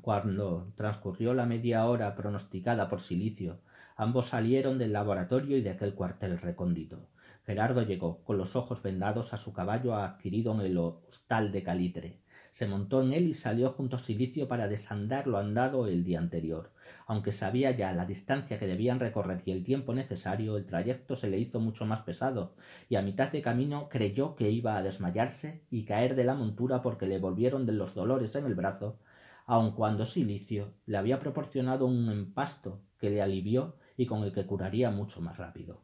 [0.00, 3.60] Cuando transcurrió la media hora pronosticada por Silicio,
[3.96, 7.08] ambos salieron del laboratorio y de aquel cuartel recóndito.
[7.44, 12.18] Gerardo llegó, con los ojos vendados, a su caballo adquirido en el hostal de Calitre.
[12.52, 16.18] Se montó en él y salió junto a Silicio para desandar lo andado el día
[16.18, 16.70] anterior.
[17.06, 21.28] Aunque sabía ya la distancia que debían recorrer y el tiempo necesario, el trayecto se
[21.28, 22.54] le hizo mucho más pesado,
[22.88, 26.82] y a mitad de camino creyó que iba a desmayarse y caer de la montura
[26.82, 28.98] porque le volvieron de los dolores en el brazo
[29.46, 34.46] aun cuando Silicio le había proporcionado un empasto que le alivió y con el que
[34.46, 35.82] curaría mucho más rápido.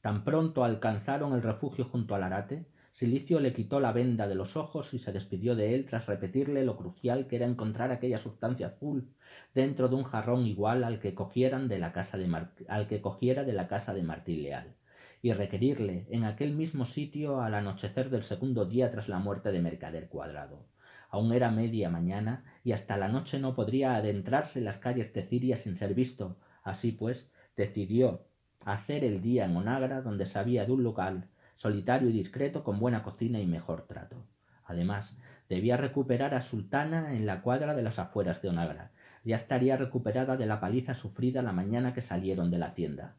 [0.00, 4.56] Tan pronto alcanzaron el refugio junto al arate, Silicio le quitó la venda de los
[4.56, 8.66] ojos y se despidió de él tras repetirle lo crucial que era encontrar aquella sustancia
[8.66, 9.14] azul
[9.54, 12.28] dentro de un jarrón igual al que, cogieran de la casa de
[12.68, 14.74] al que cogiera de la casa de Martín Leal,
[15.22, 19.60] y requerirle en aquel mismo sitio al anochecer del segundo día tras la muerte de
[19.60, 20.66] Mercader Cuadrado.
[21.10, 25.22] Aún era media mañana y hasta la noche no podría adentrarse en las calles de
[25.24, 26.38] Ciria sin ser visto.
[26.62, 28.29] Así pues, decidió
[28.64, 33.02] hacer el día en Onagra, donde sabía de un local solitario y discreto con buena
[33.02, 34.24] cocina y mejor trato.
[34.64, 35.16] Además,
[35.48, 38.92] debía recuperar a Sultana en la cuadra de las afueras de Onagra.
[39.24, 43.16] Ya estaría recuperada de la paliza sufrida la mañana que salieron de la hacienda.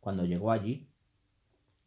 [0.00, 0.88] Cuando llegó allí,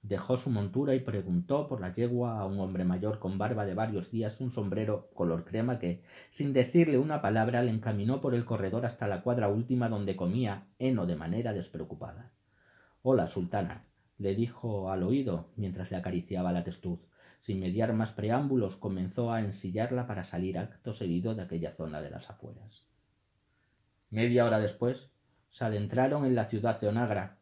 [0.02, 3.74] dejó su montura y preguntó por la yegua a un hombre mayor con barba de
[3.74, 8.46] varios días un sombrero color crema que, sin decirle una palabra, le encaminó por el
[8.46, 12.32] corredor hasta la cuadra última donde comía heno de manera despreocupada.
[13.10, 13.86] Hola, sultana,
[14.18, 17.00] le dijo al oído mientras le acariciaba la testuz.
[17.40, 22.10] Sin mediar más preámbulos, comenzó a ensillarla para salir acto seguido de aquella zona de
[22.10, 22.86] las afueras.
[24.10, 25.10] Media hora después,
[25.52, 27.38] se adentraron en la ciudad de Onagra,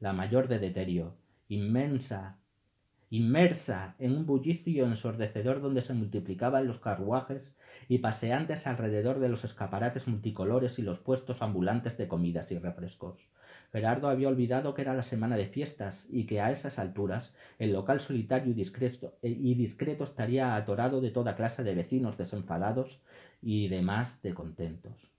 [0.00, 1.14] la mayor de Deterio,
[1.46, 2.38] inmensa,
[3.08, 7.54] inmersa en un bullicio ensordecedor donde se multiplicaban los carruajes
[7.86, 13.28] y paseantes alrededor de los escaparates multicolores y los puestos ambulantes de comidas y refrescos.
[13.70, 17.72] Gerardo había olvidado que era la semana de fiestas y que a esas alturas el
[17.72, 23.00] local solitario y discreto, y discreto estaría atorado de toda clase de vecinos desenfadados
[23.42, 25.12] y demás de contentos.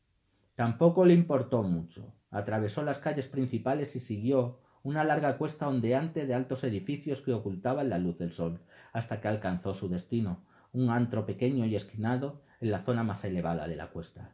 [0.55, 2.13] Tampoco le importó mucho.
[2.31, 7.89] Atravesó las calles principales y siguió una larga cuesta ondeante de altos edificios que ocultaban
[7.89, 8.59] la luz del sol,
[8.91, 10.43] hasta que alcanzó su destino,
[10.73, 14.31] un antro pequeño y esquinado en la zona más elevada de la cuesta.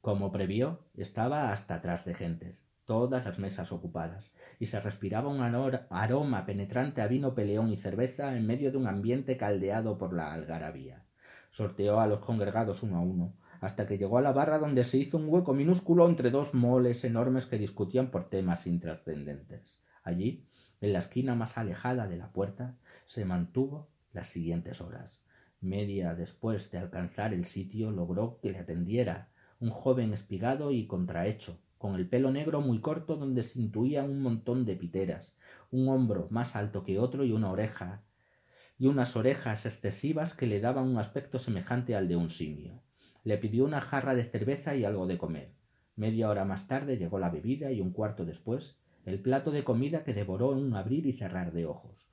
[0.00, 5.42] Como previó, estaba hasta atrás de gentes, todas las mesas ocupadas, y se respiraba un
[5.42, 10.32] aroma penetrante a vino peleón y cerveza en medio de un ambiente caldeado por la
[10.32, 11.04] algarabía.
[11.50, 14.96] Sorteó a los congregados uno a uno, hasta que llegó a la barra donde se
[14.96, 19.78] hizo un hueco minúsculo entre dos moles enormes que discutían por temas intrascendentes.
[20.02, 20.46] Allí,
[20.80, 25.20] en la esquina más alejada de la puerta, se mantuvo las siguientes horas.
[25.60, 29.28] Media después de alcanzar el sitio logró que le atendiera
[29.60, 34.20] un joven espigado y contrahecho, con el pelo negro muy corto donde se intuían un
[34.20, 35.34] montón de piteras,
[35.70, 38.02] un hombro más alto que otro y una oreja
[38.78, 42.80] y unas orejas excesivas que le daban un aspecto semejante al de un simio.
[43.24, 45.50] Le pidió una jarra de cerveza y algo de comer.
[45.96, 50.04] Media hora más tarde llegó la bebida y un cuarto después el plato de comida
[50.04, 52.08] que devoró en un abrir y cerrar de ojos.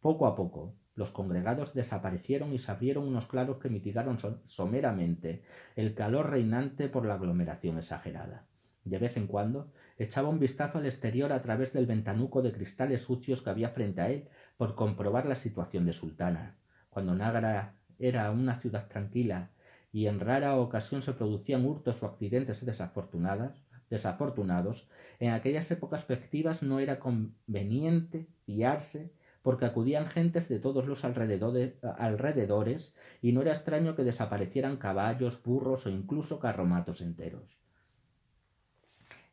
[0.00, 5.42] Poco a poco, los congregados desaparecieron y se abrieron unos claros que mitigaron someramente
[5.76, 8.46] el calor reinante por la aglomeración exagerada.
[8.88, 13.02] De vez en cuando echaba un vistazo al exterior a través del ventanuco de cristales
[13.02, 16.56] sucios que había frente a él por comprobar la situación de Sultana.
[16.88, 19.50] Cuando Nágara era una ciudad tranquila
[19.92, 24.88] y en rara ocasión se producían hurtos o accidentes desafortunados,
[25.20, 29.12] en aquellas épocas festivas no era conveniente fiarse
[29.42, 35.86] porque acudían gentes de todos los alrededores y no era extraño que desaparecieran caballos, burros
[35.86, 37.58] o incluso carromatos enteros.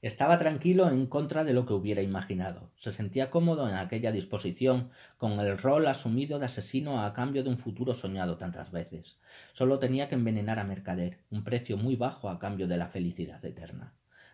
[0.05, 2.69] Estaba tranquilo en contra de lo que hubiera imaginado.
[2.77, 7.49] Se sentía cómodo en aquella disposición, con el rol asumido de asesino a cambio de
[7.49, 9.17] un futuro soñado tantas veces.
[9.53, 13.43] Solo tenía que envenenar a Mercader, un precio muy bajo a cambio de la felicidad
[13.43, 13.93] eterna.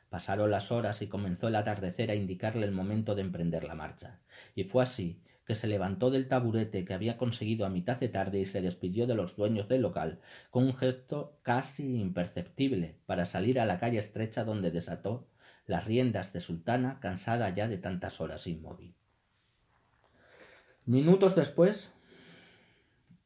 [0.09, 4.19] Pasaron las horas y comenzó el atardecer a indicarle el momento de emprender la marcha.
[4.53, 8.41] Y fue así que se levantó del taburete que había conseguido a mitad de tarde
[8.41, 10.19] y se despidió de los dueños del local
[10.49, 15.30] con un gesto casi imperceptible para salir a la calle estrecha donde desató
[15.72, 18.93] las riendas de Sultana, cansada ya de tantas horas inmóvil.
[20.86, 21.91] Minutos después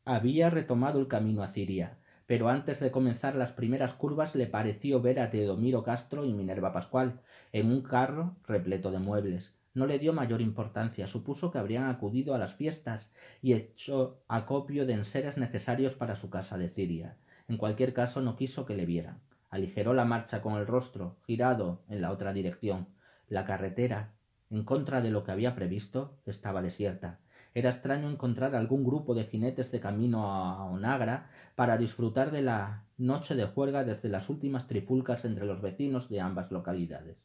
[0.05, 5.01] había retomado el camino a Ciria, pero antes de comenzar las primeras curvas le pareció
[5.01, 7.19] ver a Teodomiro Castro y Minerva Pascual
[7.51, 9.51] en un carro repleto de muebles.
[9.73, 14.85] No le dio mayor importancia, supuso que habrían acudido a las fiestas y echó acopio
[14.85, 17.17] de enseres necesarios para su casa de Ciria.
[17.47, 19.19] En cualquier caso no quiso que le vieran
[19.55, 22.87] aligeró la marcha con el rostro girado en la otra dirección.
[23.27, 24.11] La carretera,
[24.49, 27.19] en contra de lo que había previsto, estaba desierta.
[27.53, 32.83] Era extraño encontrar algún grupo de jinetes de camino a Onagra para disfrutar de la
[32.97, 37.17] noche de juerga desde las últimas trifulcas entre los vecinos de ambas localidades.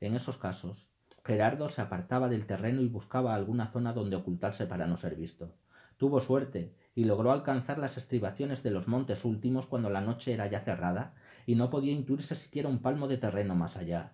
[0.00, 0.88] En esos casos,
[1.24, 5.54] Gerardo se apartaba del terreno y buscaba alguna zona donde ocultarse para no ser visto.
[5.98, 10.46] Tuvo suerte y logró alcanzar las estribaciones de los montes últimos cuando la noche era
[10.46, 11.14] ya cerrada
[11.46, 14.12] y no podía intuirse siquiera un palmo de terreno más allá.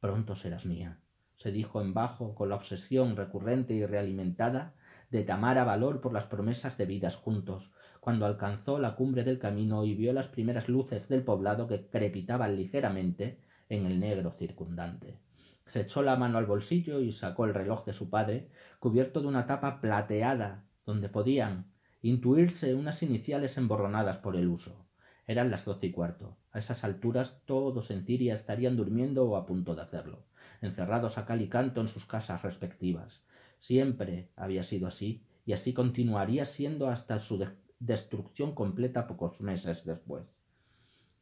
[0.00, 0.98] Pronto serás mía,
[1.36, 4.74] se dijo en bajo con la obsesión recurrente y realimentada
[5.10, 9.84] de Tamara valor por las promesas de vidas juntos, cuando alcanzó la cumbre del camino
[9.84, 15.18] y vio las primeras luces del poblado que crepitaban ligeramente en el negro circundante.
[15.66, 18.48] Se echó la mano al bolsillo y sacó el reloj de su padre,
[18.78, 21.66] cubierto de una tapa plateada, donde podían
[22.00, 24.87] intuirse unas iniciales emborronadas por el uso.
[25.28, 26.38] Eran las doce y cuarto.
[26.52, 30.24] A esas alturas todos en Ciria estarían durmiendo o a punto de hacerlo,
[30.62, 33.22] encerrados a cal y canto en sus casas respectivas.
[33.60, 37.46] Siempre había sido así, y así continuaría siendo hasta su
[37.78, 40.24] destrucción completa pocos meses después.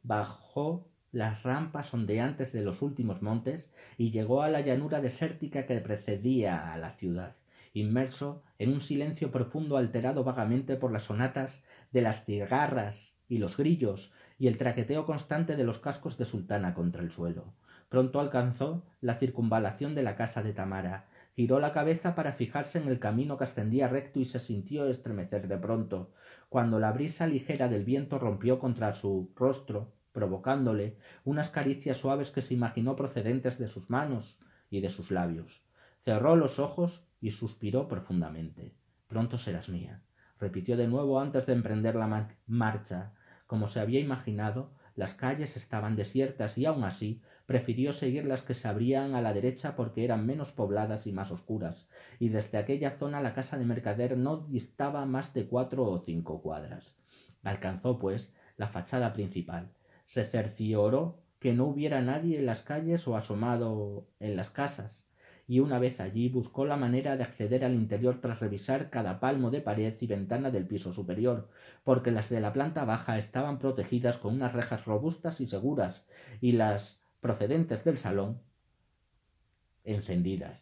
[0.03, 5.81] Bajó las rampas ondeantes de los últimos montes y llegó a la llanura desértica que
[5.81, 7.35] precedía a la ciudad,
[7.73, 13.57] inmerso en un silencio profundo alterado vagamente por las sonatas de las cigarras y los
[13.57, 17.53] grillos y el traqueteo constante de los cascos de sultana contra el suelo.
[17.89, 21.05] Pronto alcanzó la circunvalación de la casa de Tamara,
[21.35, 25.47] giró la cabeza para fijarse en el camino que ascendía recto y se sintió estremecer
[25.47, 26.11] de pronto,
[26.49, 32.41] cuando la brisa ligera del viento rompió contra su rostro, provocándole unas caricias suaves que
[32.41, 34.37] se imaginó procedentes de sus manos
[34.69, 35.61] y de sus labios.
[36.03, 38.73] Cerró los ojos y suspiró profundamente.
[39.07, 40.01] Pronto serás mía,
[40.39, 43.13] repitió de nuevo antes de emprender la marcha,
[43.47, 48.55] como se había imaginado, las calles estaban desiertas y aun así prefirió seguir las que
[48.55, 51.87] se abrían a la derecha porque eran menos pobladas y más oscuras,
[52.19, 56.41] y desde aquella zona la casa de mercader no distaba más de cuatro o cinco
[56.41, 56.95] cuadras.
[57.43, 59.69] Alcanzó, pues, la fachada principal.
[60.07, 65.06] Se cercioró que no hubiera nadie en las calles o asomado en las casas
[65.47, 69.49] y una vez allí buscó la manera de acceder al interior tras revisar cada palmo
[69.49, 71.49] de pared y ventana del piso superior,
[71.85, 76.05] porque las de la planta baja estaban protegidas con unas rejas robustas y seguras,
[76.41, 78.41] y las procedentes del salón
[79.85, 80.61] encendidas,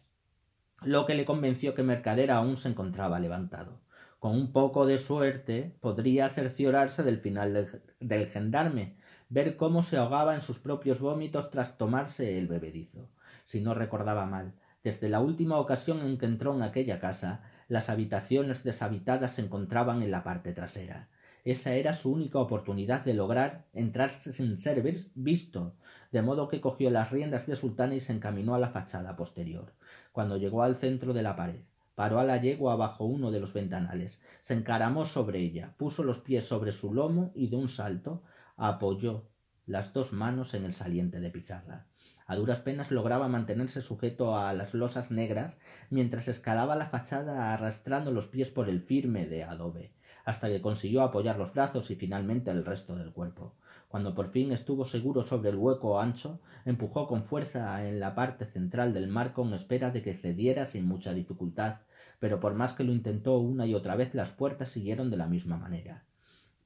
[0.82, 3.80] lo que le convenció que Mercader aún se encontraba levantado.
[4.20, 8.96] Con un poco de suerte podría cerciorarse del final del, del gendarme,
[9.28, 13.10] ver cómo se ahogaba en sus propios vómitos tras tomarse el bebedizo.
[13.44, 14.54] Si no recordaba mal,
[14.86, 20.00] desde la última ocasión en que entró en aquella casa, las habitaciones deshabitadas se encontraban
[20.00, 21.08] en la parte trasera.
[21.44, 24.80] Esa era su única oportunidad de lograr entrar sin ser
[25.16, 25.74] visto,
[26.12, 29.72] de modo que cogió las riendas de Sultana y se encaminó a la fachada posterior.
[30.12, 31.62] Cuando llegó al centro de la pared,
[31.96, 36.20] paró a la yegua bajo uno de los ventanales, se encaramó sobre ella, puso los
[36.20, 38.22] pies sobre su lomo y de un salto
[38.56, 39.24] apoyó
[39.66, 41.86] las dos manos en el saliente de pizarra.
[42.28, 45.56] A duras penas lograba mantenerse sujeto a las losas negras
[45.90, 49.92] mientras escalaba la fachada arrastrando los pies por el firme de adobe,
[50.24, 53.54] hasta que consiguió apoyar los brazos y finalmente el resto del cuerpo.
[53.86, 58.46] Cuando por fin estuvo seguro sobre el hueco ancho, empujó con fuerza en la parte
[58.46, 61.76] central del marco en espera de que cediera sin mucha dificultad,
[62.18, 65.28] pero por más que lo intentó una y otra vez las puertas siguieron de la
[65.28, 66.02] misma manera.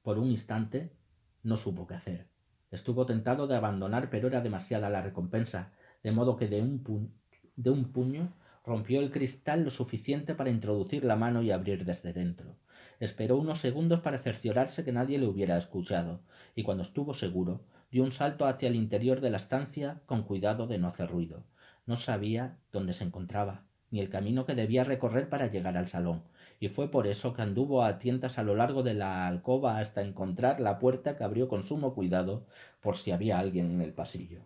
[0.01, 0.91] Por un instante
[1.43, 2.30] no supo qué hacer.
[2.71, 5.71] Estuvo tentado de abandonar, pero era demasiada la recompensa,
[6.03, 7.13] de modo que de un,
[7.55, 12.13] de un puño Rompió el cristal lo suficiente para introducir la mano y abrir desde
[12.13, 12.57] dentro.
[12.99, 16.21] Esperó unos segundos para cerciorarse que nadie le hubiera escuchado,
[16.53, 20.67] y cuando estuvo seguro, dio un salto hacia el interior de la estancia con cuidado
[20.67, 21.43] de no hacer ruido.
[21.87, 26.21] No sabía dónde se encontraba, ni el camino que debía recorrer para llegar al salón,
[26.61, 30.03] y fue por eso que anduvo a tientas a lo largo de la alcoba hasta
[30.03, 32.45] encontrar la puerta que abrió con sumo cuidado
[32.81, 34.41] por si había alguien en el pasillo.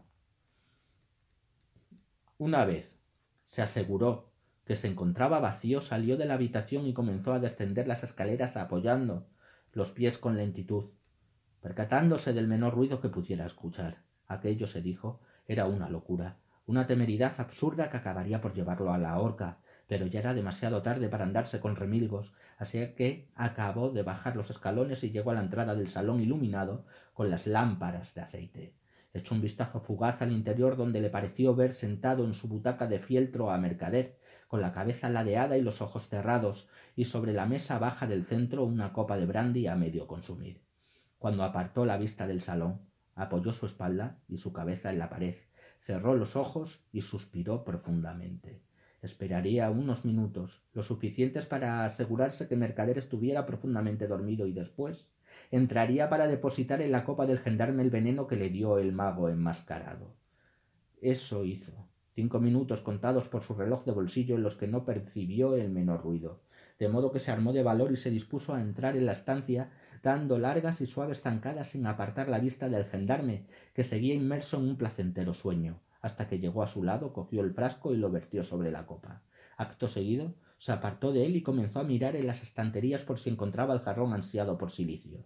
[2.37, 2.89] Una vez
[3.43, 4.31] se aseguró
[4.65, 9.27] que se encontraba vacío, salió de la habitación y comenzó a descender las escaleras apoyando
[9.73, 10.91] los pies con lentitud,
[11.61, 13.97] percatándose del menor ruido que pudiera escuchar.
[14.29, 19.19] Aquello, se dijo, era una locura, una temeridad absurda que acabaría por llevarlo a la
[19.19, 19.57] horca,
[19.87, 24.49] pero ya era demasiado tarde para andarse con remilgos, así que acabó de bajar los
[24.49, 28.73] escalones y llegó a la entrada del salón iluminado con las lámparas de aceite.
[29.13, 32.99] Echó un vistazo fugaz al interior donde le pareció ver sentado en su butaca de
[32.99, 34.17] fieltro a mercader,
[34.47, 38.65] con la cabeza ladeada y los ojos cerrados, y sobre la mesa baja del centro
[38.65, 40.61] una copa de brandy a medio consumir.
[41.17, 42.81] Cuando apartó la vista del salón,
[43.15, 45.35] apoyó su espalda y su cabeza en la pared,
[45.79, 48.64] cerró los ojos y suspiró profundamente.
[49.05, 55.05] Esperaría unos minutos, lo suficientes para asegurarse que Mercader estuviera profundamente dormido y después
[55.51, 59.29] entraría para depositar en la copa del gendarme el veneno que le dio el mago
[59.29, 60.15] enmascarado.
[61.01, 61.71] Eso hizo.
[62.15, 66.01] Cinco minutos contados por su reloj de bolsillo en los que no percibió el menor
[66.01, 66.41] ruido,
[66.79, 69.69] de modo que se armó de valor y se dispuso a entrar en la estancia
[70.01, 73.45] dando largas y suaves zancadas sin apartar la vista del gendarme,
[73.75, 77.55] que seguía inmerso en un placentero sueño, hasta que llegó a su lado, cogió el
[77.55, 79.23] frasco y lo vertió sobre la copa.
[79.57, 83.31] Acto seguido, se apartó de él y comenzó a mirar en las estanterías por si
[83.31, 85.25] encontraba el jarrón ansiado por silicio.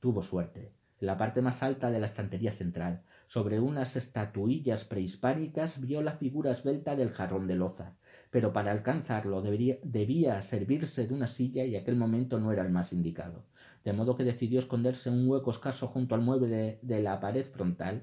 [0.00, 0.72] Tuvo suerte.
[1.00, 6.18] En la parte más alta de la estantería central, sobre unas estatuillas prehispánicas, vio la
[6.18, 7.94] figura esbelta del jarrón de loza,
[8.30, 12.92] pero para alcanzarlo debía servirse de una silla y aquel momento no era el más
[12.92, 13.46] indicado,
[13.84, 17.46] de modo que decidió esconderse en un hueco escaso junto al mueble de la pared
[17.46, 18.02] frontal,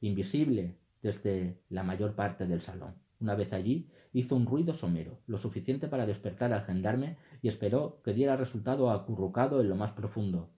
[0.00, 2.94] invisible desde la mayor parte del salón.
[3.20, 8.00] Una vez allí, hizo un ruido somero, lo suficiente para despertar al gendarme y esperó
[8.02, 10.50] que diera resultado acurrucado en lo más profundo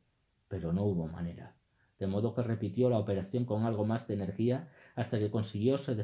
[0.53, 1.57] pero no hubo manera,
[1.99, 5.97] de modo que repitió la operación con algo más de energía hasta que consiguió se,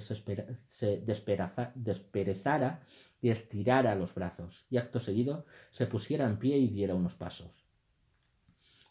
[0.70, 1.04] se
[1.76, 2.80] desperezara
[3.20, 7.50] y estirara los brazos, y acto seguido se pusiera en pie y diera unos pasos.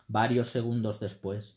[0.07, 1.57] Varios segundos después,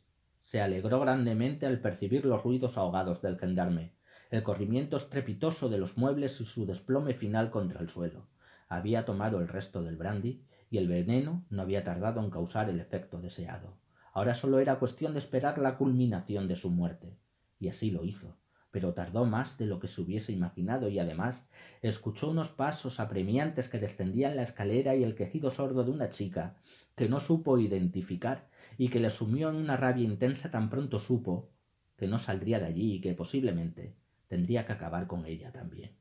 [0.51, 3.93] se alegró grandemente al percibir los ruidos ahogados del gendarme,
[4.33, 8.27] el corrimiento estrepitoso de los muebles y su desplome final contra el suelo.
[8.69, 12.81] Había tomado el resto del brandy y el veneno no había tardado en causar el
[12.81, 13.77] efecto deseado.
[14.13, 17.17] Ahora solo era cuestión de esperar la culminación de su muerte.
[17.61, 18.37] Y así lo hizo.
[18.73, 21.49] Pero tardó más de lo que se hubiese imaginado y además
[21.81, 26.57] escuchó unos pasos apremiantes que descendían la escalera y el quejido sordo de una chica
[26.97, 31.51] que no supo identificar y que le sumió en una rabia intensa tan pronto supo
[31.97, 33.95] que no saldría de allí y que posiblemente
[34.29, 35.93] tendría que acabar con ella también.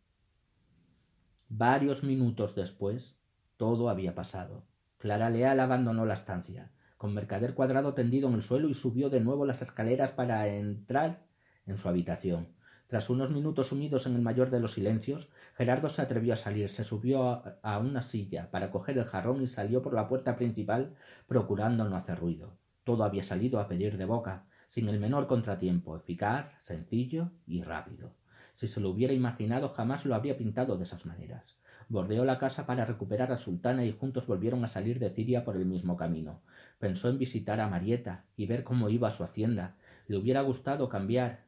[1.49, 3.15] Varios minutos después,
[3.57, 4.63] todo había pasado.
[4.97, 9.21] Clara Leal abandonó la estancia con Mercader Cuadrado tendido en el suelo y subió de
[9.21, 11.23] nuevo las escaleras para entrar
[11.65, 12.49] en su habitación.
[12.87, 16.69] Tras unos minutos sumidos en el mayor de los silencios, Gerardo se atrevió a salir,
[16.69, 20.97] se subió a, una silla para coger el jarrón y salió por la puerta principal
[21.25, 22.58] procurando no hacer ruido.
[22.89, 28.13] Todo había salido a pedir de boca, sin el menor contratiempo, eficaz, sencillo y rápido.
[28.55, 31.43] Si se lo hubiera imaginado jamás lo habría pintado de esas maneras.
[31.87, 35.55] Bordeó la casa para recuperar a Sultana y juntos volvieron a salir de Ciria por
[35.55, 36.41] el mismo camino.
[36.79, 39.75] Pensó en visitar a Marieta y ver cómo iba su hacienda.
[40.07, 41.41] Le hubiera gustado cambiar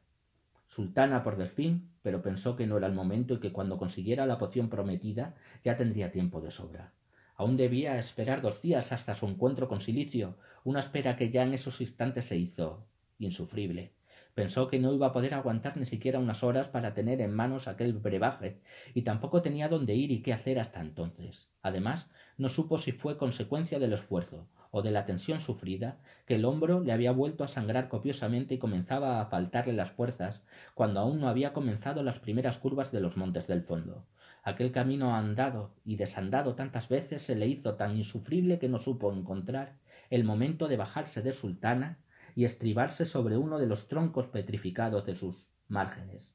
[0.68, 4.38] Sultana por Delfín, pero pensó que no era el momento y que cuando consiguiera la
[4.38, 5.34] poción prometida
[5.64, 6.92] ya tendría tiempo de sobra.
[7.34, 11.54] Aún debía esperar dos días hasta su encuentro con Silicio, una espera que ya en
[11.54, 12.86] esos instantes se hizo
[13.18, 13.92] insufrible.
[14.34, 17.68] Pensó que no iba a poder aguantar ni siquiera unas horas para tener en manos
[17.68, 18.60] aquel brebaje,
[18.94, 21.50] y tampoco tenía dónde ir y qué hacer hasta entonces.
[21.60, 26.46] Además, no supo si fue consecuencia del esfuerzo, o de la tensión sufrida, que el
[26.46, 30.42] hombro le había vuelto a sangrar copiosamente y comenzaba a faltarle las fuerzas
[30.74, 34.06] cuando aún no había comenzado las primeras curvas de los montes del fondo.
[34.44, 39.12] Aquel camino andado y desandado tantas veces se le hizo tan insufrible que no supo
[39.12, 39.78] encontrar
[40.10, 41.98] el momento de bajarse de sultana
[42.34, 46.34] y estribarse sobre uno de los troncos petrificados de sus márgenes.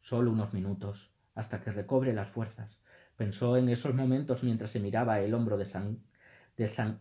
[0.00, 2.78] Solo unos minutos, hasta que recobre las fuerzas,
[3.16, 6.00] pensó en esos momentos mientras se miraba el hombro de San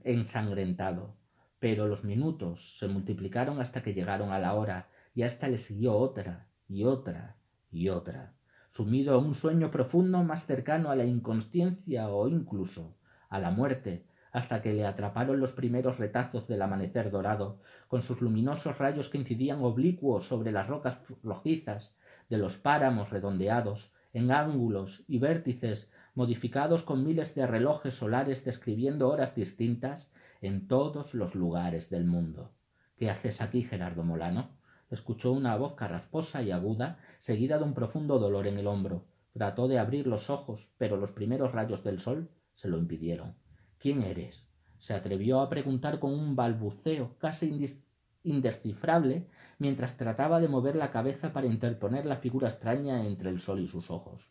[0.04, 1.16] ensangrentado.
[1.60, 5.96] Pero los minutos se multiplicaron hasta que llegaron a la hora, y hasta le siguió
[5.96, 7.38] otra, y otra,
[7.72, 8.37] y otra.
[8.78, 12.96] Sumido en un sueño profundo más cercano a la inconsciencia o incluso
[13.28, 18.22] a la muerte, hasta que le atraparon los primeros retazos del amanecer dorado, con sus
[18.22, 21.92] luminosos rayos que incidían oblicuos sobre las rocas rojizas
[22.30, 29.10] de los páramos redondeados, en ángulos y vértices modificados con miles de relojes solares describiendo
[29.10, 32.52] horas distintas en todos los lugares del mundo.
[32.96, 34.57] ¿Qué haces aquí, Gerardo Molano?
[34.90, 39.06] Escuchó una voz carrasposa y aguda, seguida de un profundo dolor en el hombro.
[39.34, 43.36] Trató de abrir los ojos, pero los primeros rayos del sol se lo impidieron.
[43.80, 44.48] ¿Quién eres?
[44.80, 47.78] se atrevió a preguntar con un balbuceo casi
[48.24, 49.28] indescifrable
[49.60, 53.68] mientras trataba de mover la cabeza para interponer la figura extraña entre el sol y
[53.68, 54.22] sus ojos.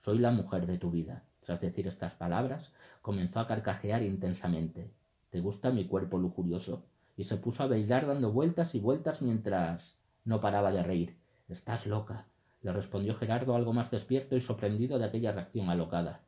[0.00, 1.24] Soy la mujer de tu vida.
[1.40, 4.90] Tras decir estas palabras, comenzó a carcajear intensamente.
[5.30, 6.86] ¿Te gusta mi cuerpo lujurioso?
[7.16, 9.94] Y se puso a bailar dando vueltas y vueltas mientras
[10.24, 11.16] no paraba de reír.
[11.48, 12.26] Estás loca,
[12.62, 16.20] le respondió Gerardo algo más despierto y sorprendido de aquella reacción alocada.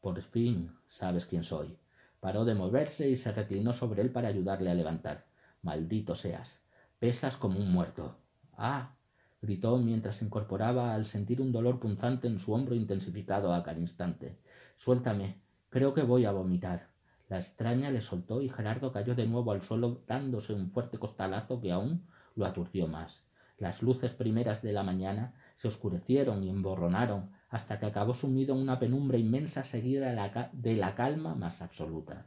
[0.00, 1.78] Por fin sabes quién soy.
[2.18, 5.26] Paró de moverse y se reclinó sobre él para ayudarle a levantar.
[5.62, 6.50] Maldito seas.
[6.98, 8.16] Pesas como un muerto.
[8.56, 8.96] Ah.
[9.40, 13.78] gritó mientras se incorporaba al sentir un dolor punzante en su hombro intensificado a cada
[13.78, 14.38] instante.
[14.78, 15.40] Suéltame.
[15.68, 16.88] Creo que voy a vomitar.
[17.28, 21.60] La extraña le soltó y Gerardo cayó de nuevo al suelo dándose un fuerte costalazo
[21.60, 23.25] que aún lo aturdió más.
[23.58, 28.60] Las luces primeras de la mañana se oscurecieron y emborronaron hasta que acabó sumido en
[28.60, 30.10] una penumbra inmensa seguida
[30.52, 32.26] de la, calma más absoluta.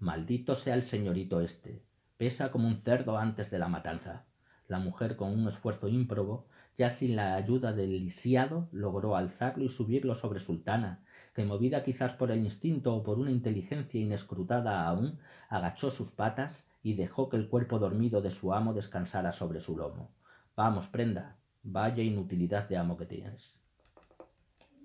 [0.00, 1.82] Maldito sea el señorito este.
[2.16, 4.24] Pesa como un cerdo antes de la matanza.
[4.66, 6.46] La mujer, con un esfuerzo ímprobo,
[6.76, 11.00] ya sin la ayuda del lisiado, logró alzarlo y subirlo sobre Sultana,
[11.34, 16.66] que movida quizás por el instinto o por una inteligencia inescrutada aún, agachó sus patas
[16.84, 20.10] y dejó que el cuerpo dormido de su amo descansara sobre su lomo.
[20.54, 23.42] Vamos, prenda, vaya inutilidad de amo que tienes.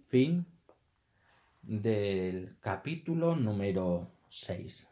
[0.07, 0.45] Fin
[1.61, 4.87] del capítulo número 6.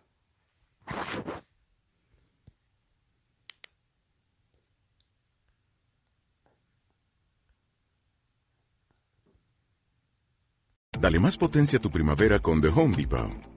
[11.00, 13.57] Dale más potencia a tu primavera con The Home Depot.